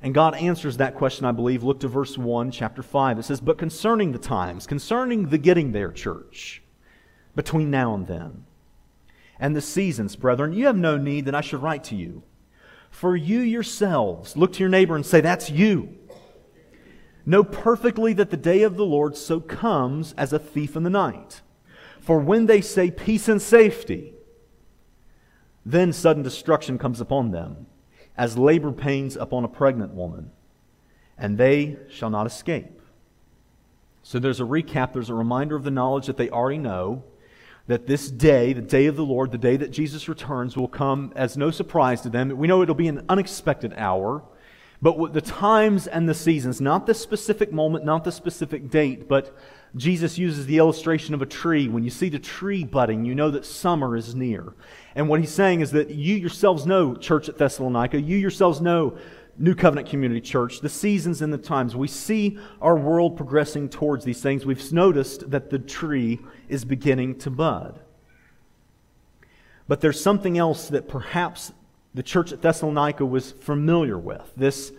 [0.00, 1.62] And God answers that question, I believe.
[1.62, 3.18] Look to verse 1, chapter 5.
[3.18, 6.62] It says, But concerning the times, concerning the getting there, church,
[7.34, 8.46] between now and then,
[9.38, 12.22] and the seasons, brethren, you have no need that I should write to you.
[12.96, 15.98] For you yourselves, look to your neighbor and say, That's you
[17.26, 20.88] Know perfectly that the day of the Lord so comes as a thief in the
[20.88, 21.42] night.
[22.00, 24.14] For when they say peace and safety,
[25.66, 27.66] then sudden destruction comes upon them,
[28.16, 30.30] as labor pains upon a pregnant woman,
[31.18, 32.80] and they shall not escape.
[34.02, 37.04] So there's a recap, there's a reminder of the knowledge that they already know
[37.66, 41.12] that this day, the day of the Lord, the day that Jesus returns, will come
[41.16, 42.36] as no surprise to them.
[42.36, 44.22] We know it'll be an unexpected hour.
[44.82, 49.34] But the times and the seasons, not the specific moment, not the specific date, but
[49.74, 51.66] Jesus uses the illustration of a tree.
[51.68, 54.54] When you see the tree budding, you know that summer is near.
[54.94, 58.98] And what he's saying is that you yourselves know, church at Thessalonica, you yourselves know,
[59.38, 61.76] New Covenant Community Church, the seasons and the times.
[61.76, 64.46] We see our world progressing towards these things.
[64.46, 67.80] We've noticed that the tree is beginning to bud.
[69.68, 71.52] But there's something else that perhaps
[71.94, 74.32] the church at Thessalonica was familiar with.
[74.36, 74.72] This,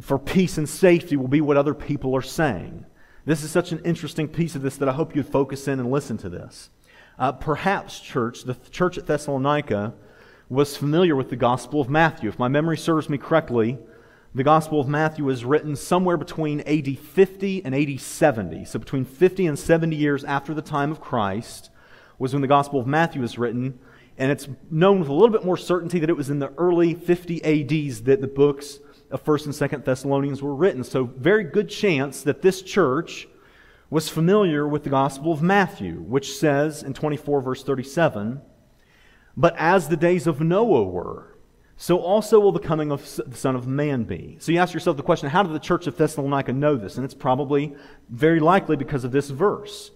[0.00, 2.86] for peace and safety, will be what other people are saying.
[3.26, 5.90] This is such an interesting piece of this that I hope you'd focus in and
[5.90, 6.70] listen to this.
[7.18, 9.92] Uh, perhaps, church, the church at Thessalonica
[10.48, 12.28] was familiar with the Gospel of Matthew.
[12.28, 13.78] If my memory serves me correctly,
[14.34, 18.64] the Gospel of Matthew was written somewhere between AD 50 and AD 70.
[18.64, 21.70] So, between 50 and 70 years after the time of Christ
[22.18, 23.80] was when the Gospel of Matthew was written.
[24.16, 26.94] And it's known with a little bit more certainty that it was in the early
[26.94, 28.78] 50 ADs that the books
[29.10, 30.84] of 1st and 2nd Thessalonians were written.
[30.84, 33.26] So, very good chance that this church
[33.88, 38.40] was familiar with the Gospel of Matthew, which says in 24, verse 37,
[39.36, 41.29] But as the days of Noah were,
[41.82, 44.36] so also will the coming of the Son of Man be.
[44.38, 46.96] So you ask yourself the question how did the church of Thessalonica know this?
[46.96, 47.74] And it's probably
[48.10, 49.90] very likely because of this verse.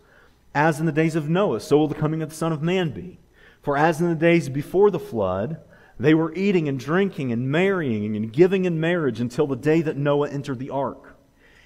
[0.55, 2.93] As in the days of Noah, so will the coming of the Son of Man
[2.93, 3.21] be.
[3.61, 5.61] For as in the days before the flood,
[6.01, 9.99] they were eating and drinking and marrying and giving in marriage until the day that
[9.99, 11.19] Noah entered the ark,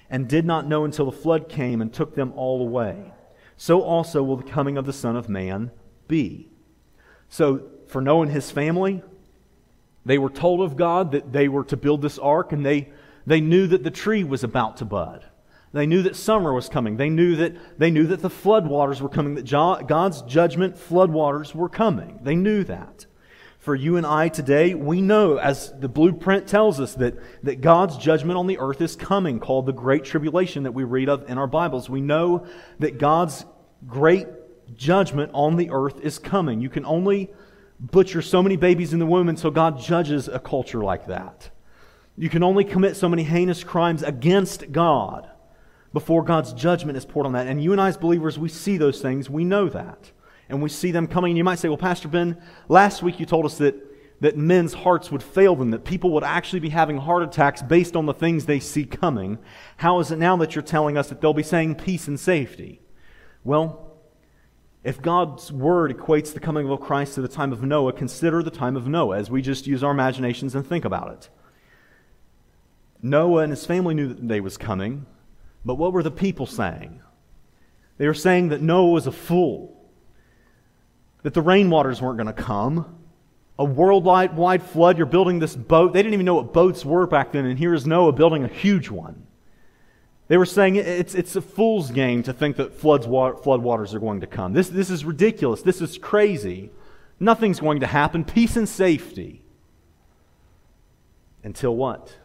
[0.09, 3.13] and did not know until the flood came and took them all away.
[3.55, 5.71] So also will the coming of the Son of Man
[6.09, 6.51] be.
[7.29, 9.01] So, for Noah and his family,
[10.05, 12.89] they were told of God that they were to build this ark, and they,
[13.25, 15.25] they knew that the tree was about to bud.
[15.71, 16.97] They knew that summer was coming.
[16.97, 21.69] They knew that, they knew that the floodwaters were coming, that God's judgment floodwaters were
[21.69, 22.19] coming.
[22.23, 23.05] They knew that.
[23.59, 27.97] For you and I today, we know, as the blueprint tells us, that, that God's
[27.97, 31.37] judgment on the earth is coming, called the Great Tribulation that we read of in
[31.37, 31.89] our Bibles.
[31.89, 32.47] We know
[32.79, 33.45] that God's
[33.85, 34.27] great
[34.75, 36.61] judgment on the earth is coming.
[36.61, 37.29] You can only
[37.79, 41.49] butcher so many babies in the womb until God judges a culture like that.
[42.17, 45.29] You can only commit so many heinous crimes against God
[45.93, 47.47] before God's judgment is poured on that.
[47.47, 49.29] And you and I, as believers, we see those things.
[49.29, 50.11] We know that.
[50.49, 51.31] And we see them coming.
[51.31, 53.75] And you might say, well, Pastor Ben, last week you told us that,
[54.19, 57.95] that men's hearts would fail them, that people would actually be having heart attacks based
[57.95, 59.39] on the things they see coming.
[59.77, 62.81] How is it now that you're telling us that they'll be saying peace and safety?
[63.43, 63.88] Well,
[64.89, 68.49] if God's word equates the coming of Christ to the time of Noah, consider the
[68.49, 71.29] time of Noah as we just use our imaginations and think about it.
[72.99, 75.05] Noah and his family knew that the day was coming,
[75.63, 77.01] but what were the people saying?
[77.99, 79.79] They were saying that Noah was a fool,
[81.21, 82.97] that the rainwaters weren't going to come.
[83.59, 85.93] A worldwide flood, you're building this boat.
[85.93, 88.47] They didn't even know what boats were back then, and here is Noah building a
[88.47, 89.27] huge one.
[90.29, 93.99] They were saying it's, it's a fool's game to think that floods, flood waters are
[93.99, 94.53] going to come.
[94.53, 95.63] This, this is ridiculous.
[95.63, 96.69] This is crazy.
[97.19, 98.23] Nothing's going to happen.
[98.23, 99.41] Peace and safety.
[101.43, 102.15] Until what?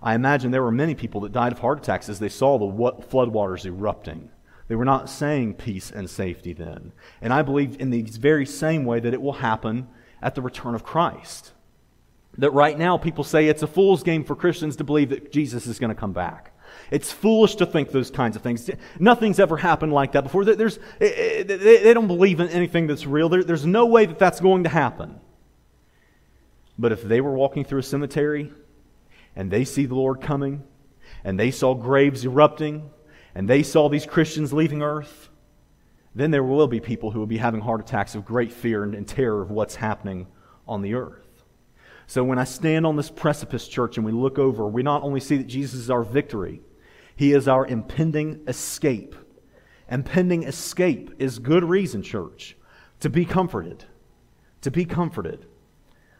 [0.00, 2.66] I imagine there were many people that died of heart attacks as they saw the
[2.66, 4.30] floodwaters erupting.
[4.68, 6.92] They were not saying peace and safety then.
[7.20, 9.88] And I believe in the very same way that it will happen
[10.22, 11.52] at the return of Christ.
[12.38, 15.66] That right now people say it's a fool's game for Christians to believe that Jesus
[15.66, 16.52] is going to come back.
[16.90, 18.70] It's foolish to think those kinds of things.
[18.98, 20.44] Nothing's ever happened like that before.
[20.44, 23.28] There's, eh, eh, they don't believe in anything that's real.
[23.28, 25.20] There's no way that that's going to happen.
[26.78, 28.52] But if they were walking through a cemetery
[29.34, 30.62] and they see the Lord coming
[31.24, 32.90] and they saw graves erupting
[33.34, 35.28] and they saw these Christians leaving earth,
[36.14, 39.06] then there will be people who will be having heart attacks of great fear and
[39.08, 40.26] terror of what's happening
[40.66, 41.26] on the earth.
[42.06, 45.20] So when I stand on this precipice, church, and we look over, we not only
[45.20, 46.60] see that Jesus is our victory,
[47.16, 49.14] he is our impending escape.
[49.90, 52.56] Impending escape is good reason, church,
[53.00, 53.84] to be comforted.
[54.60, 55.46] To be comforted.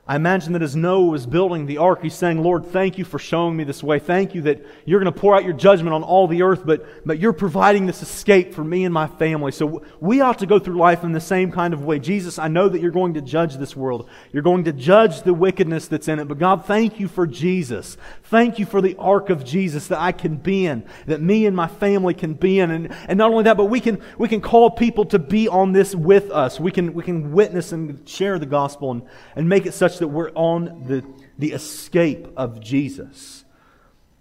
[0.08, 3.18] I imagine that as Noah was building the ark, he's saying, Lord, thank you for
[3.18, 3.98] showing me this way.
[3.98, 6.86] Thank you that you're going to pour out your judgment on all the earth, but,
[7.04, 9.50] but you're providing this escape for me and my family.
[9.50, 11.98] So we ought to go through life in the same kind of way.
[11.98, 14.08] Jesus, I know that you're going to judge this world.
[14.32, 16.28] You're going to judge the wickedness that's in it.
[16.28, 17.96] But God, thank you for Jesus.
[18.22, 21.56] Thank you for the ark of Jesus that I can be in, that me and
[21.56, 22.70] my family can be in.
[22.70, 25.72] And, and not only that, but we can, we can call people to be on
[25.72, 26.60] this with us.
[26.60, 29.02] We can, we can witness and share the gospel and,
[29.34, 31.04] and make it such that we're on the,
[31.38, 33.44] the escape of Jesus.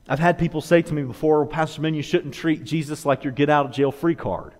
[0.07, 3.23] I've had people say to me before, well, Pastor Ben, you shouldn't treat Jesus like
[3.23, 4.53] your get out of jail free card.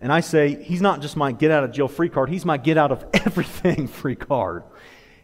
[0.00, 2.56] And I say, He's not just my get out of jail free card, He's my
[2.56, 4.64] get out of everything free card.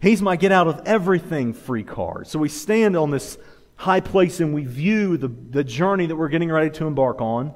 [0.00, 2.26] He's my get out of everything free card.
[2.26, 3.38] So we stand on this
[3.76, 7.54] high place and we view the, the journey that we're getting ready to embark on,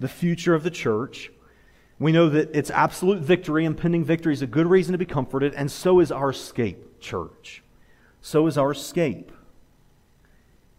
[0.00, 1.30] the future of the church.
[2.00, 5.54] We know that it's absolute victory, impending victory is a good reason to be comforted,
[5.54, 7.62] and so is our escape, church.
[8.20, 9.30] So is our escape.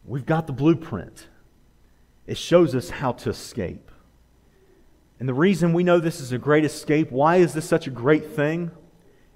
[0.04, 1.28] We've got the blueprint,
[2.28, 3.92] it shows us how to escape.
[5.20, 7.92] And the reason we know this is a great escape, why is this such a
[7.92, 8.72] great thing?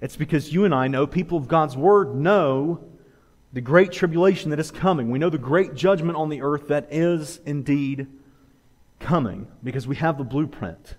[0.00, 2.84] It's because you and I know, people of God's Word know
[3.52, 5.10] the great tribulation that is coming.
[5.10, 8.06] We know the great judgment on the earth that is indeed
[8.98, 10.96] coming because we have the blueprint.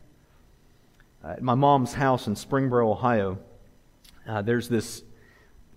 [1.23, 3.37] Uh, at my mom's house in Springboro, Ohio,
[4.27, 5.03] uh, there's this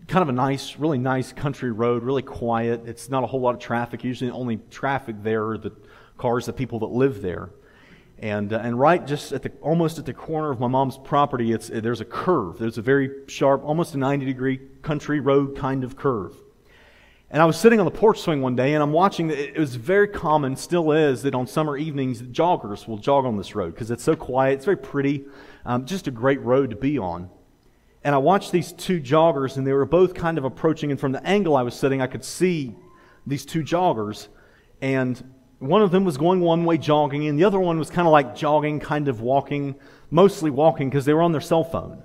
[0.09, 2.82] kind of a nice, really nice country road, really quiet.
[2.86, 4.05] It's not a whole lot of traffic.
[4.05, 5.72] Usually, the only traffic there are the
[6.18, 7.50] cars, the people that live there.
[8.18, 11.52] And, uh, and right just at the, almost at the corner of my mom's property,
[11.52, 12.59] it's, there's a curve.
[12.59, 16.36] There's a very sharp, almost a 90 degree country road kind of curve.
[17.30, 19.30] And I was sitting on the porch swing one day, and I'm watching.
[19.30, 23.57] It was very common, still is, that on summer evenings, joggers will jog on this
[23.57, 24.55] road because it's so quiet.
[24.55, 25.24] It's very pretty,
[25.64, 27.28] um, just a great road to be on.
[28.05, 30.90] And I watched these two joggers, and they were both kind of approaching.
[30.90, 32.76] And from the angle I was sitting, I could see
[33.26, 34.28] these two joggers.
[34.82, 38.07] And one of them was going one way jogging, and the other one was kind
[38.07, 39.76] of like jogging, kind of walking,
[40.11, 42.02] mostly walking because they were on their cell phone.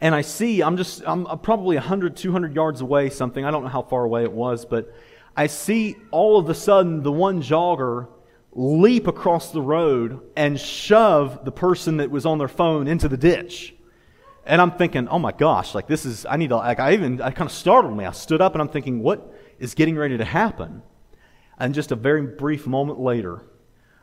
[0.00, 3.44] And I see, I'm just, I'm probably 100, 200 yards away, something.
[3.44, 4.94] I don't know how far away it was, but
[5.36, 8.08] I see all of a sudden the one jogger
[8.52, 13.16] leap across the road and shove the person that was on their phone into the
[13.16, 13.74] ditch.
[14.48, 17.20] And I'm thinking, oh my gosh, like this is, I need to, like, I even,
[17.20, 18.06] I kind of startled me.
[18.06, 20.82] I stood up and I'm thinking, what is getting ready to happen?
[21.58, 23.42] And just a very brief moment later,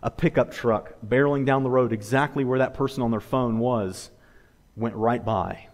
[0.04, 4.12] a pickup truck barreling down the road exactly where that person on their phone was
[4.76, 5.68] went right by.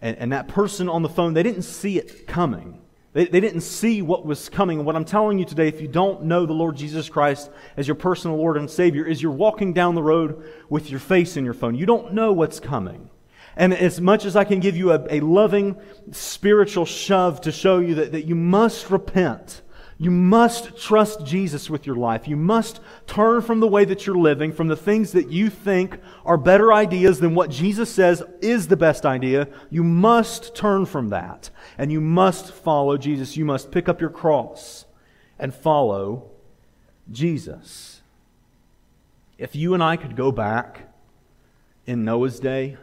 [0.00, 2.80] And, and that person on the phone, they didn't see it coming.
[3.14, 4.78] They, they didn't see what was coming.
[4.78, 7.88] And what I'm telling you today, if you don't know the Lord Jesus Christ as
[7.88, 11.44] your personal Lord and Savior, is you're walking down the road with your face in
[11.44, 11.74] your phone.
[11.74, 13.10] You don't know what's coming.
[13.58, 15.76] And as much as I can give you a, a loving
[16.12, 19.62] spiritual shove to show you that, that you must repent,
[20.00, 22.28] you must trust Jesus with your life.
[22.28, 22.78] You must
[23.08, 26.72] turn from the way that you're living, from the things that you think are better
[26.72, 29.48] ideas than what Jesus says is the best idea.
[29.70, 31.50] You must turn from that.
[31.76, 33.36] And you must follow Jesus.
[33.36, 34.84] You must pick up your cross
[35.36, 36.30] and follow
[37.10, 38.02] Jesus.
[39.36, 40.92] If you and I could go back
[41.86, 42.76] in Noah's day,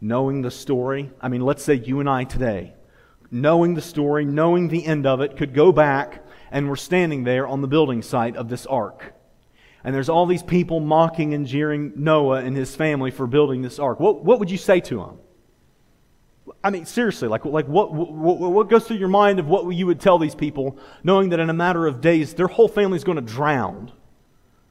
[0.00, 1.10] knowing the story.
[1.20, 2.74] I mean, let's say you and I today,
[3.30, 7.46] knowing the story, knowing the end of it, could go back and we're standing there
[7.46, 9.14] on the building site of this ark.
[9.84, 13.78] And there's all these people mocking and jeering Noah and his family for building this
[13.78, 14.00] ark.
[14.00, 15.18] What, what would you say to them?
[16.62, 19.86] I mean, seriously, like, like what, what, what goes through your mind of what you
[19.86, 23.04] would tell these people, knowing that in a matter of days, their whole family is
[23.04, 23.92] going to drown?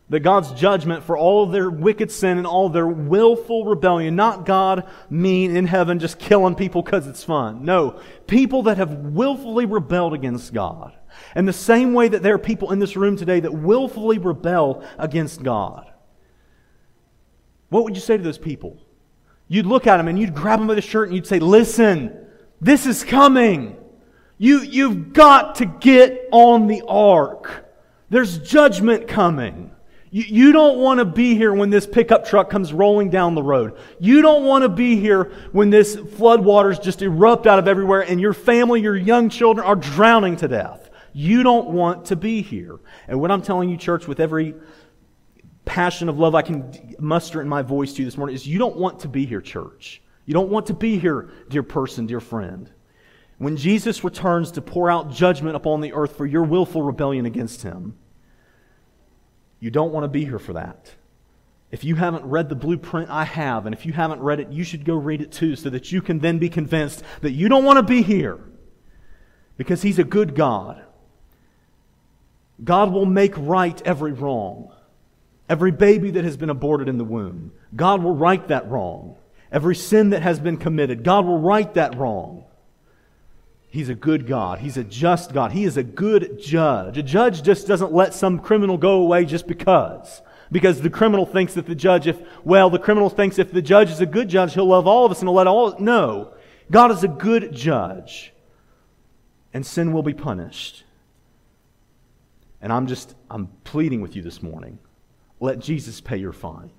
[0.09, 4.89] That God's judgment for all their wicked sin and all their willful rebellion, not God
[5.09, 7.63] mean in heaven just killing people because it's fun.
[7.63, 10.93] No, people that have willfully rebelled against God.
[11.35, 14.83] And the same way that there are people in this room today that willfully rebel
[14.97, 15.91] against God.
[17.69, 18.77] What would you say to those people?
[19.47, 22.25] You'd look at them and you'd grab them by the shirt and you'd say, Listen,
[22.59, 23.75] this is coming.
[24.39, 27.67] You, you've got to get on the ark.
[28.09, 29.71] There's judgment coming.
[30.11, 33.77] You, don't want to be here when this pickup truck comes rolling down the road.
[33.99, 38.01] You don't want to be here when this flood waters just erupt out of everywhere
[38.01, 40.89] and your family, your young children are drowning to death.
[41.13, 42.79] You don't want to be here.
[43.07, 44.55] And what I'm telling you, church, with every
[45.65, 48.57] passion of love I can muster in my voice to you this morning is you
[48.57, 50.01] don't want to be here, church.
[50.25, 52.71] You don't want to be here, dear person, dear friend.
[53.37, 57.61] When Jesus returns to pour out judgment upon the earth for your willful rebellion against
[57.61, 57.95] him,
[59.59, 60.93] you don't want to be here for that.
[61.71, 63.65] If you haven't read the blueprint, I have.
[63.65, 66.01] And if you haven't read it, you should go read it too so that you
[66.01, 68.39] can then be convinced that you don't want to be here
[69.57, 70.83] because He's a good God.
[72.63, 74.71] God will make right every wrong.
[75.47, 79.15] Every baby that has been aborted in the womb, God will right that wrong.
[79.51, 82.45] Every sin that has been committed, God will right that wrong.
[83.69, 84.59] He's a good God.
[84.59, 85.51] He's a just God.
[85.51, 86.97] He is a good judge.
[86.97, 90.21] A judge just doesn't let some criminal go away just because.
[90.51, 93.91] Because the criminal thinks that the judge, if, well, the criminal thinks if the judge
[93.91, 96.33] is a good judge, he'll love all of us and he'll let all, no.
[96.71, 98.33] God is a good judge.
[99.53, 100.83] And sin will be punished.
[102.61, 104.79] And I'm just, I'm pleading with you this morning.
[105.39, 106.71] Let Jesus pay your fine.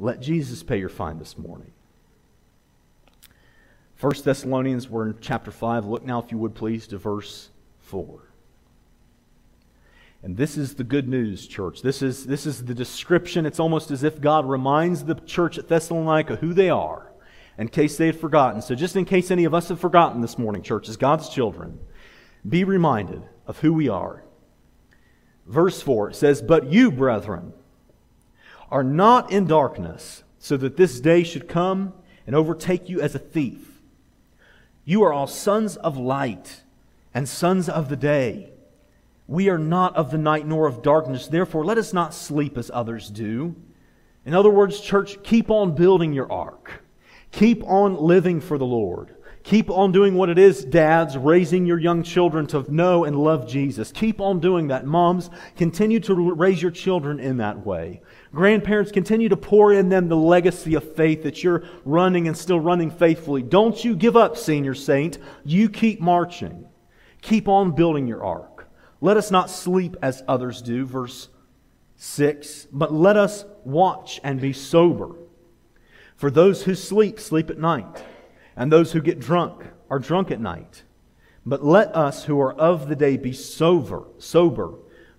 [0.00, 1.73] Let Jesus pay your fine this morning.
[4.04, 5.86] 1 Thessalonians, we're in chapter 5.
[5.86, 7.48] Look now, if you would please, to verse
[7.84, 8.20] 4.
[10.22, 11.80] And this is the good news, church.
[11.80, 13.46] This is, this is the description.
[13.46, 17.12] It's almost as if God reminds the church at Thessalonica who they are,
[17.56, 18.60] in case they had forgotten.
[18.60, 21.78] So, just in case any of us have forgotten this morning, church, as God's children,
[22.46, 24.22] be reminded of who we are.
[25.46, 27.54] Verse 4 says, But you, brethren,
[28.70, 31.94] are not in darkness, so that this day should come
[32.26, 33.70] and overtake you as a thief.
[34.84, 36.62] You are all sons of light
[37.12, 38.50] and sons of the day.
[39.26, 41.26] We are not of the night nor of darkness.
[41.26, 43.56] Therefore, let us not sleep as others do.
[44.26, 46.82] In other words, church, keep on building your ark.
[47.30, 49.14] Keep on living for the Lord.
[49.42, 53.46] Keep on doing what it is, dads, raising your young children to know and love
[53.46, 53.92] Jesus.
[53.92, 54.86] Keep on doing that.
[54.86, 58.00] Moms, continue to raise your children in that way.
[58.34, 62.58] Grandparents, continue to pour in them the legacy of faith that you're running and still
[62.58, 63.42] running faithfully.
[63.42, 65.18] Don't you give up, senior saint.
[65.44, 66.66] You keep marching.
[67.22, 68.68] Keep on building your ark.
[69.00, 71.28] Let us not sleep as others do, verse
[71.96, 75.14] 6, but let us watch and be sober.
[76.16, 78.02] For those who sleep, sleep at night,
[78.56, 80.82] and those who get drunk are drunk at night.
[81.46, 84.74] But let us who are of the day be sober, sober,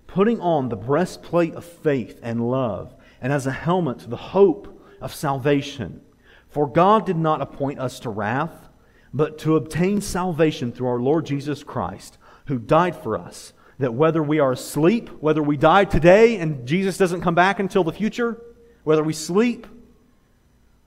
[0.08, 5.14] putting on the breastplate of faith and love, and as a helmet the hope of
[5.14, 6.02] salvation.
[6.50, 8.70] For God did not appoint us to wrath,
[9.14, 14.24] but to obtain salvation through our Lord Jesus Christ, who died for us, that whether
[14.24, 18.42] we are asleep, whether we die today and Jesus doesn't come back until the future,
[18.84, 19.68] whether we sleep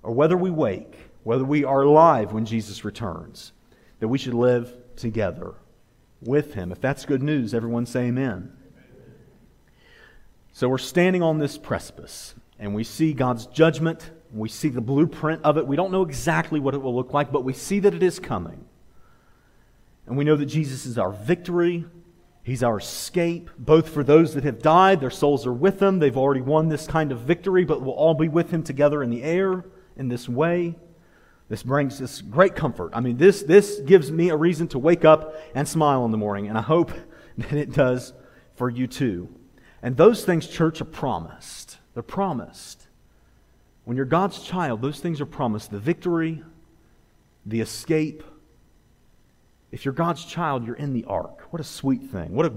[0.02, 3.52] or whether we wake, whether we are alive when Jesus returns,
[4.00, 5.54] that we should live together
[6.22, 6.72] with him.
[6.72, 8.52] If that's good news, everyone say amen.
[10.58, 14.10] So we're standing on this precipice, and we see God's judgment.
[14.34, 15.64] We see the blueprint of it.
[15.64, 18.18] We don't know exactly what it will look like, but we see that it is
[18.18, 18.64] coming.
[20.08, 21.84] And we know that Jesus is our victory.
[22.42, 26.00] He's our escape, both for those that have died, their souls are with them.
[26.00, 29.10] They've already won this kind of victory, but we'll all be with him together in
[29.10, 30.74] the air in this way.
[31.48, 32.90] This brings us great comfort.
[32.94, 36.18] I mean, this, this gives me a reason to wake up and smile in the
[36.18, 36.90] morning, and I hope
[37.38, 38.12] that it does
[38.56, 39.37] for you too.
[39.82, 41.78] And those things, church, are promised.
[41.94, 42.86] They're promised.
[43.84, 46.42] When you're God's child, those things are promised the victory,
[47.46, 48.22] the escape.
[49.70, 51.46] If you're God's child, you're in the ark.
[51.50, 52.34] What a sweet thing.
[52.34, 52.52] What a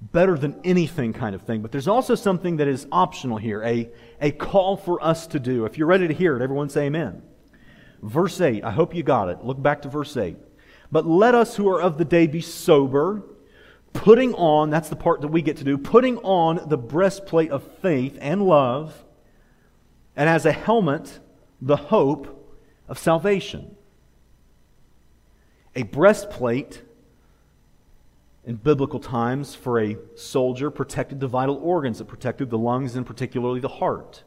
[0.00, 1.60] better than anything kind of thing.
[1.60, 3.90] But there's also something that is optional here, a,
[4.20, 5.64] a call for us to do.
[5.64, 7.22] If you're ready to hear it, everyone say amen.
[8.02, 9.44] Verse 8, I hope you got it.
[9.44, 10.36] Look back to verse 8.
[10.90, 13.22] But let us who are of the day be sober,
[13.92, 17.62] putting on, that's the part that we get to do, putting on the breastplate of
[17.80, 19.04] faith and love,
[20.16, 21.20] and as a helmet,
[21.60, 22.56] the hope
[22.88, 23.76] of salvation.
[25.76, 26.82] A breastplate
[28.44, 33.04] in biblical times for a soldier protected the vital organs, it protected the lungs and
[33.04, 34.24] particularly the heart.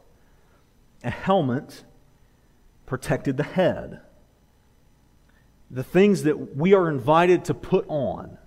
[1.03, 1.83] A helmet
[2.85, 4.01] protected the head.
[5.71, 8.37] The things that we are invited to put on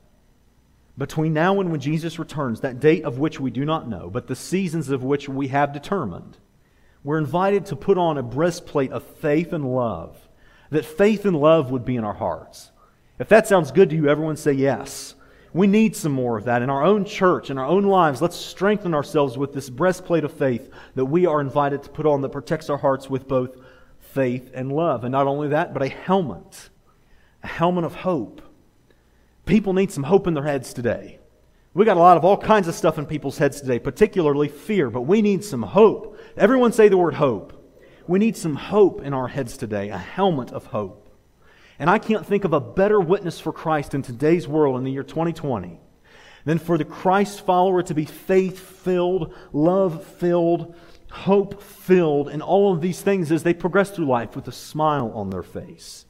[0.97, 4.27] between now and when Jesus returns, that date of which we do not know, but
[4.27, 6.39] the seasons of which we have determined,
[7.03, 10.29] we're invited to put on a breastplate of faith and love,
[10.71, 12.71] that faith and love would be in our hearts.
[13.19, 15.15] If that sounds good to you, everyone say yes.
[15.53, 18.21] We need some more of that in our own church, in our own lives.
[18.21, 22.23] Let's strengthen ourselves with this breastplate of faith that we are invited to put on
[22.23, 23.57] that protects our hearts with both
[24.01, 25.05] faith and love.
[25.05, 26.71] And not only that, but a helmet,
[27.45, 28.43] a helmet of hope.
[29.47, 31.19] People need some hope in their heads today.
[31.75, 34.91] We got a lot of all kinds of stuff in people's heads today, particularly fear,
[34.91, 36.19] but we need some hope.
[36.37, 37.61] Everyone say the word hope.
[38.07, 41.11] We need some hope in our heads today, a helmet of hope.
[41.79, 44.93] And I can't think of a better witness for Christ in today's world in the
[44.93, 45.81] year 2020
[46.45, 50.75] than for the Christ follower to be faith filled, love filled,
[51.11, 55.11] hope filled, and all of these things as they progress through life with a smile
[55.13, 56.07] on their face.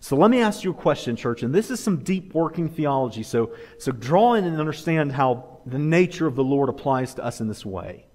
[0.00, 3.22] So let me ask you a question, church, and this is some deep working theology.
[3.22, 7.40] So, so draw in and understand how the nature of the Lord applies to us
[7.40, 8.06] in this way.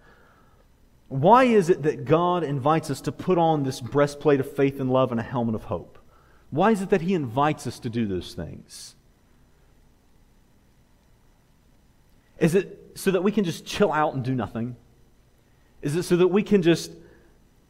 [1.10, 4.90] Why is it that God invites us to put on this breastplate of faith and
[4.90, 5.98] love and a helmet of hope?
[6.52, 8.96] Why is it that He invites us to do those things?
[12.40, 14.76] Is it so that we can just chill out and do nothing?
[15.82, 16.92] Is it so that we can just,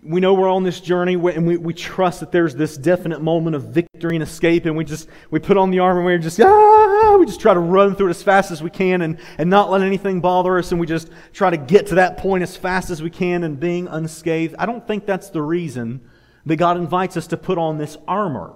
[0.03, 3.55] we know we're on this journey and we, we trust that there's this definite moment
[3.55, 6.39] of victory and escape and we just, we put on the armor and we're just,
[6.41, 9.49] ah, we just try to run through it as fast as we can and, and
[9.49, 12.57] not let anything bother us and we just try to get to that point as
[12.57, 14.55] fast as we can and being unscathed.
[14.57, 16.01] I don't think that's the reason
[16.47, 18.53] that God invites us to put on this armor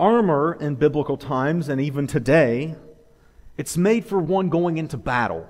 [0.00, 2.74] armor in biblical times and even today,
[3.58, 5.46] it's made for one going into battle.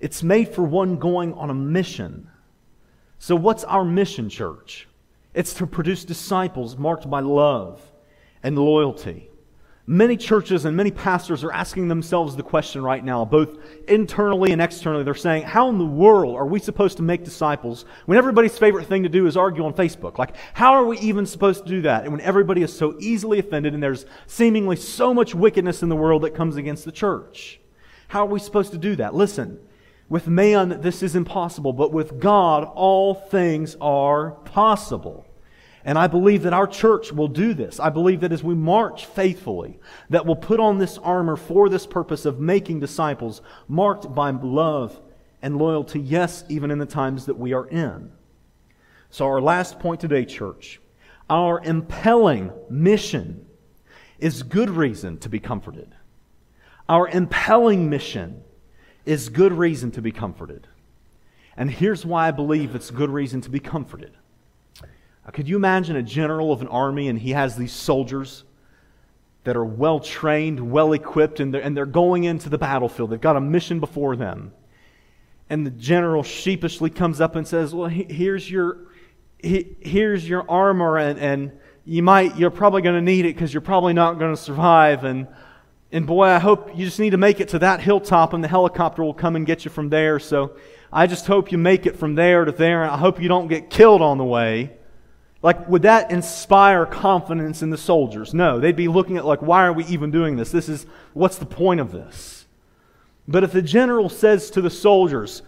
[0.00, 2.30] It's made for one going on a mission.
[3.18, 4.88] So, what's our mission, church?
[5.34, 7.80] It's to produce disciples marked by love
[8.42, 9.30] and loyalty,
[9.90, 13.56] Many churches and many pastors are asking themselves the question right now, both
[13.88, 15.02] internally and externally.
[15.02, 18.86] They're saying, How in the world are we supposed to make disciples when everybody's favorite
[18.86, 20.18] thing to do is argue on Facebook?
[20.18, 22.02] Like, how are we even supposed to do that?
[22.02, 25.96] And when everybody is so easily offended and there's seemingly so much wickedness in the
[25.96, 27.58] world that comes against the church?
[28.08, 29.14] How are we supposed to do that?
[29.14, 29.58] Listen,
[30.08, 35.26] with man, this is impossible, but with God, all things are possible.
[35.84, 37.78] And I believe that our church will do this.
[37.78, 39.78] I believe that as we march faithfully,
[40.10, 45.00] that we'll put on this armor for this purpose of making disciples marked by love
[45.40, 48.10] and loyalty, yes, even in the times that we are in.
[49.10, 50.80] So, our last point today, church,
[51.30, 53.46] our impelling mission
[54.18, 55.94] is good reason to be comforted.
[56.88, 58.42] Our impelling mission
[59.08, 60.68] is good reason to be comforted.
[61.56, 64.12] And here's why I believe it's good reason to be comforted.
[65.32, 68.44] Could you imagine a general of an army and he has these soldiers
[69.44, 73.10] that are well trained, well equipped, and they're, and they're going into the battlefield?
[73.10, 74.52] They've got a mission before them.
[75.48, 78.78] And the general sheepishly comes up and says, Well, here's your,
[79.38, 81.52] here's your armor, and, and
[81.86, 85.04] you might, you're probably going to need it because you're probably not going to survive.
[85.04, 85.26] And,
[85.90, 88.48] and boy, I hope you just need to make it to that hilltop, and the
[88.48, 90.18] helicopter will come and get you from there.
[90.18, 90.56] So
[90.92, 93.48] I just hope you make it from there to there, and I hope you don't
[93.48, 94.76] get killed on the way.
[95.40, 98.34] Like, would that inspire confidence in the soldiers?
[98.34, 98.58] No.
[98.58, 100.50] They'd be looking at, like, why are we even doing this?
[100.50, 100.84] This is,
[101.14, 102.46] what's the point of this?
[103.28, 105.42] But if the general says to the soldiers,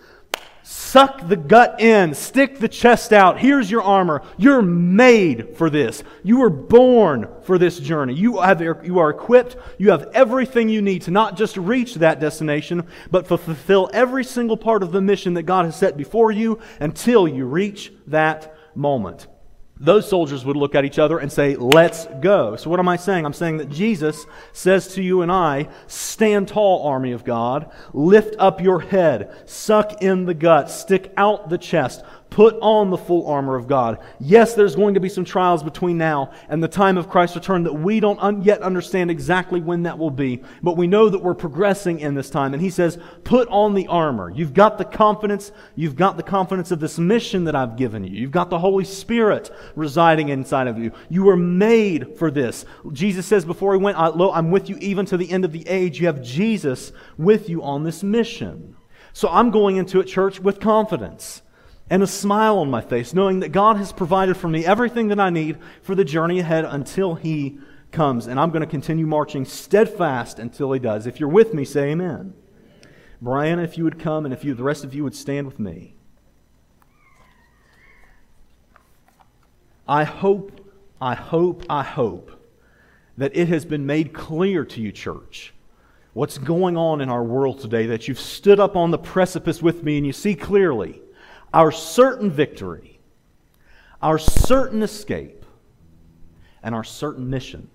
[0.71, 6.05] suck the gut in, stick the chest out, here's your armor, you're made for this.
[6.23, 8.15] You were born for this journey.
[8.15, 12.21] You, have, you are equipped, you have everything you need to not just reach that
[12.21, 16.61] destination, but fulfill every single part of the mission that God has set before you
[16.79, 19.27] until you reach that moment
[19.83, 22.55] those soldiers would look at each other and say, Let's go.
[22.57, 23.25] So, what am I saying?
[23.25, 27.73] I'm saying that Jesus says to you and I, Stand tall, army of God.
[27.95, 29.35] Lift up your head.
[29.47, 30.71] Suck in the gut.
[30.71, 32.05] Stick out the chest.
[32.31, 33.99] Put on the full armor of God.
[34.21, 37.65] Yes, there's going to be some trials between now and the time of Christ's return
[37.65, 41.19] that we don't un- yet understand exactly when that will be, but we know that
[41.19, 42.55] we're progressing in this time.
[42.55, 44.31] And he says, put on the armor.
[44.31, 45.51] You've got the confidence.
[45.75, 48.13] You've got the confidence of this mission that I've given you.
[48.13, 50.93] You've got the Holy Spirit residing inside of you.
[51.09, 52.65] You were made for this.
[52.93, 55.67] Jesus says before he went, Lo, I'm with you even to the end of the
[55.67, 55.99] age.
[55.99, 58.77] You have Jesus with you on this mission.
[59.13, 61.43] So I'm going into it, church, with confidence
[61.91, 65.19] and a smile on my face, knowing that God has provided for me everything that
[65.19, 67.59] I need for the journey ahead until He
[67.91, 68.29] comes.
[68.29, 71.09] And I'm going to continue marching steadfast until He does.
[71.09, 72.35] If you're with me, say amen.
[73.21, 75.59] Brian, if you would come, and if you, the rest of you would stand with
[75.59, 75.97] me.
[79.87, 82.31] I hope, I hope, I hope
[83.19, 85.53] that it has been made clear to you, church,
[86.13, 89.83] what's going on in our world today, that you've stood up on the precipice with
[89.83, 91.03] me and you see clearly
[91.53, 93.01] our certain victory,
[94.01, 95.45] our certain escape,
[96.63, 97.69] and our certain mission.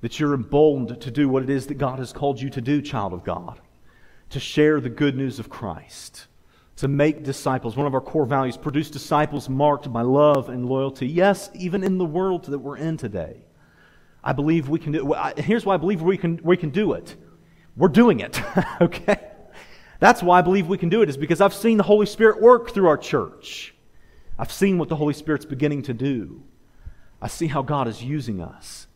[0.00, 2.82] That you're emboldened to do what it is that God has called you to do,
[2.82, 3.60] child of God,
[4.30, 6.26] to share the good news of Christ,
[6.76, 7.76] to make disciples.
[7.76, 11.08] One of our core values produce disciples marked by love and loyalty.
[11.08, 13.42] Yes, even in the world that we're in today.
[14.22, 15.38] I believe we can do it.
[15.38, 17.16] Here's why I believe we can, we can do it.
[17.76, 18.40] We're doing it,
[18.80, 19.25] okay?
[19.98, 22.40] That's why I believe we can do it, is because I've seen the Holy Spirit
[22.40, 23.74] work through our church.
[24.38, 26.42] I've seen what the Holy Spirit's beginning to do.
[27.20, 28.86] I see how God is using us.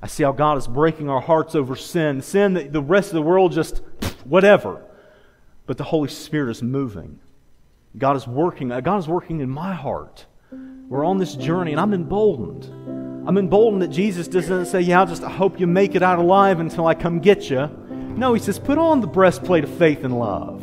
[0.00, 3.14] I see how God is breaking our hearts over sin, sin that the rest of
[3.14, 3.82] the world just,
[4.24, 4.82] whatever.
[5.66, 7.18] But the Holy Spirit is moving.
[7.98, 8.72] God is working.
[8.72, 10.26] Uh, God is working in my heart.
[10.88, 12.66] We're on this journey, and I'm emboldened.
[13.26, 16.60] I'm emboldened that Jesus doesn't say, Yeah, I just hope you make it out alive
[16.60, 17.68] until I come get you.
[18.16, 20.62] No, he says, put on the breastplate of faith and love.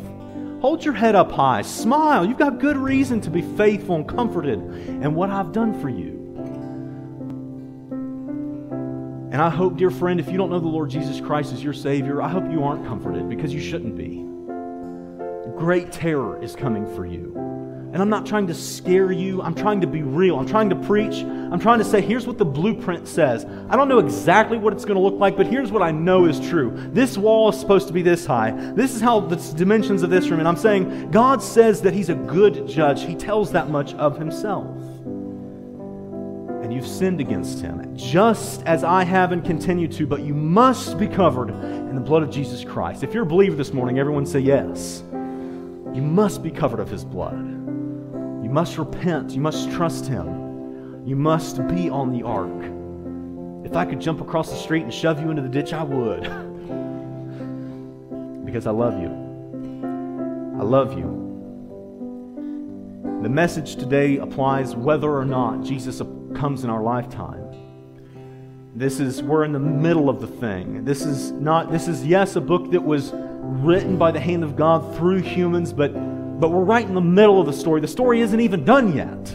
[0.60, 1.62] Hold your head up high.
[1.62, 2.26] Smile.
[2.26, 6.20] You've got good reason to be faithful and comforted in what I've done for you.
[9.30, 11.72] And I hope, dear friend, if you don't know the Lord Jesus Christ as your
[11.72, 14.24] Savior, I hope you aren't comforted because you shouldn't be.
[15.58, 17.32] Great terror is coming for you.
[17.94, 19.40] And I'm not trying to scare you.
[19.40, 20.36] I'm trying to be real.
[20.36, 21.18] I'm trying to preach.
[21.18, 23.46] I'm trying to say, here's what the blueprint says.
[23.68, 26.24] I don't know exactly what it's going to look like, but here's what I know
[26.24, 26.72] is true.
[26.92, 28.50] This wall is supposed to be this high.
[28.50, 30.40] This is how the dimensions of this room.
[30.40, 33.04] And I'm saying, God says that He's a good judge.
[33.04, 34.76] He tells that much of Himself.
[36.64, 40.98] And you've sinned against Him, just as I have and continue to, but you must
[40.98, 43.04] be covered in the blood of Jesus Christ.
[43.04, 45.04] If you're a believer this morning, everyone say yes.
[45.12, 47.53] You must be covered of His blood
[48.54, 49.32] must repent.
[49.32, 51.02] You must trust Him.
[51.04, 52.62] You must be on the ark.
[53.66, 56.22] If I could jump across the street and shove you into the ditch, I would.
[58.46, 59.08] because I love you.
[60.56, 61.22] I love you.
[63.22, 66.00] The message today applies whether or not Jesus
[66.36, 67.42] comes in our lifetime.
[68.76, 70.84] This is we're in the middle of the thing.
[70.84, 74.54] This is not this is yes a book that was written by the hand of
[74.54, 75.92] God through humans, but
[76.40, 77.80] but we're right in the middle of the story.
[77.80, 79.26] The story isn't even done yet.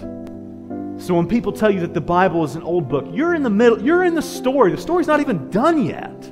[1.02, 3.50] So when people tell you that the Bible is an old book, you're in the
[3.50, 4.72] middle, you're in the story.
[4.72, 6.32] The story's not even done yet.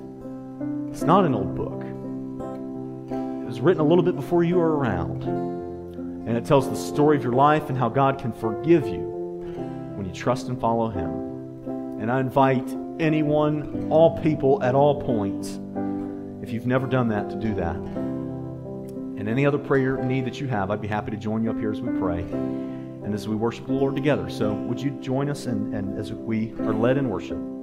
[0.89, 1.83] It's not an old book.
[3.43, 5.23] It was written a little bit before you were around.
[5.23, 9.07] And it tells the story of your life and how God can forgive you
[9.95, 11.09] when you trust and follow Him.
[12.01, 15.59] And I invite anyone, all people, at all points,
[16.43, 18.16] if you've never done that, to do that.
[19.17, 21.57] And any other prayer need that you have, I'd be happy to join you up
[21.57, 24.29] here as we pray and as we worship the Lord together.
[24.29, 27.56] So, would you join us and, and as we are led in worship?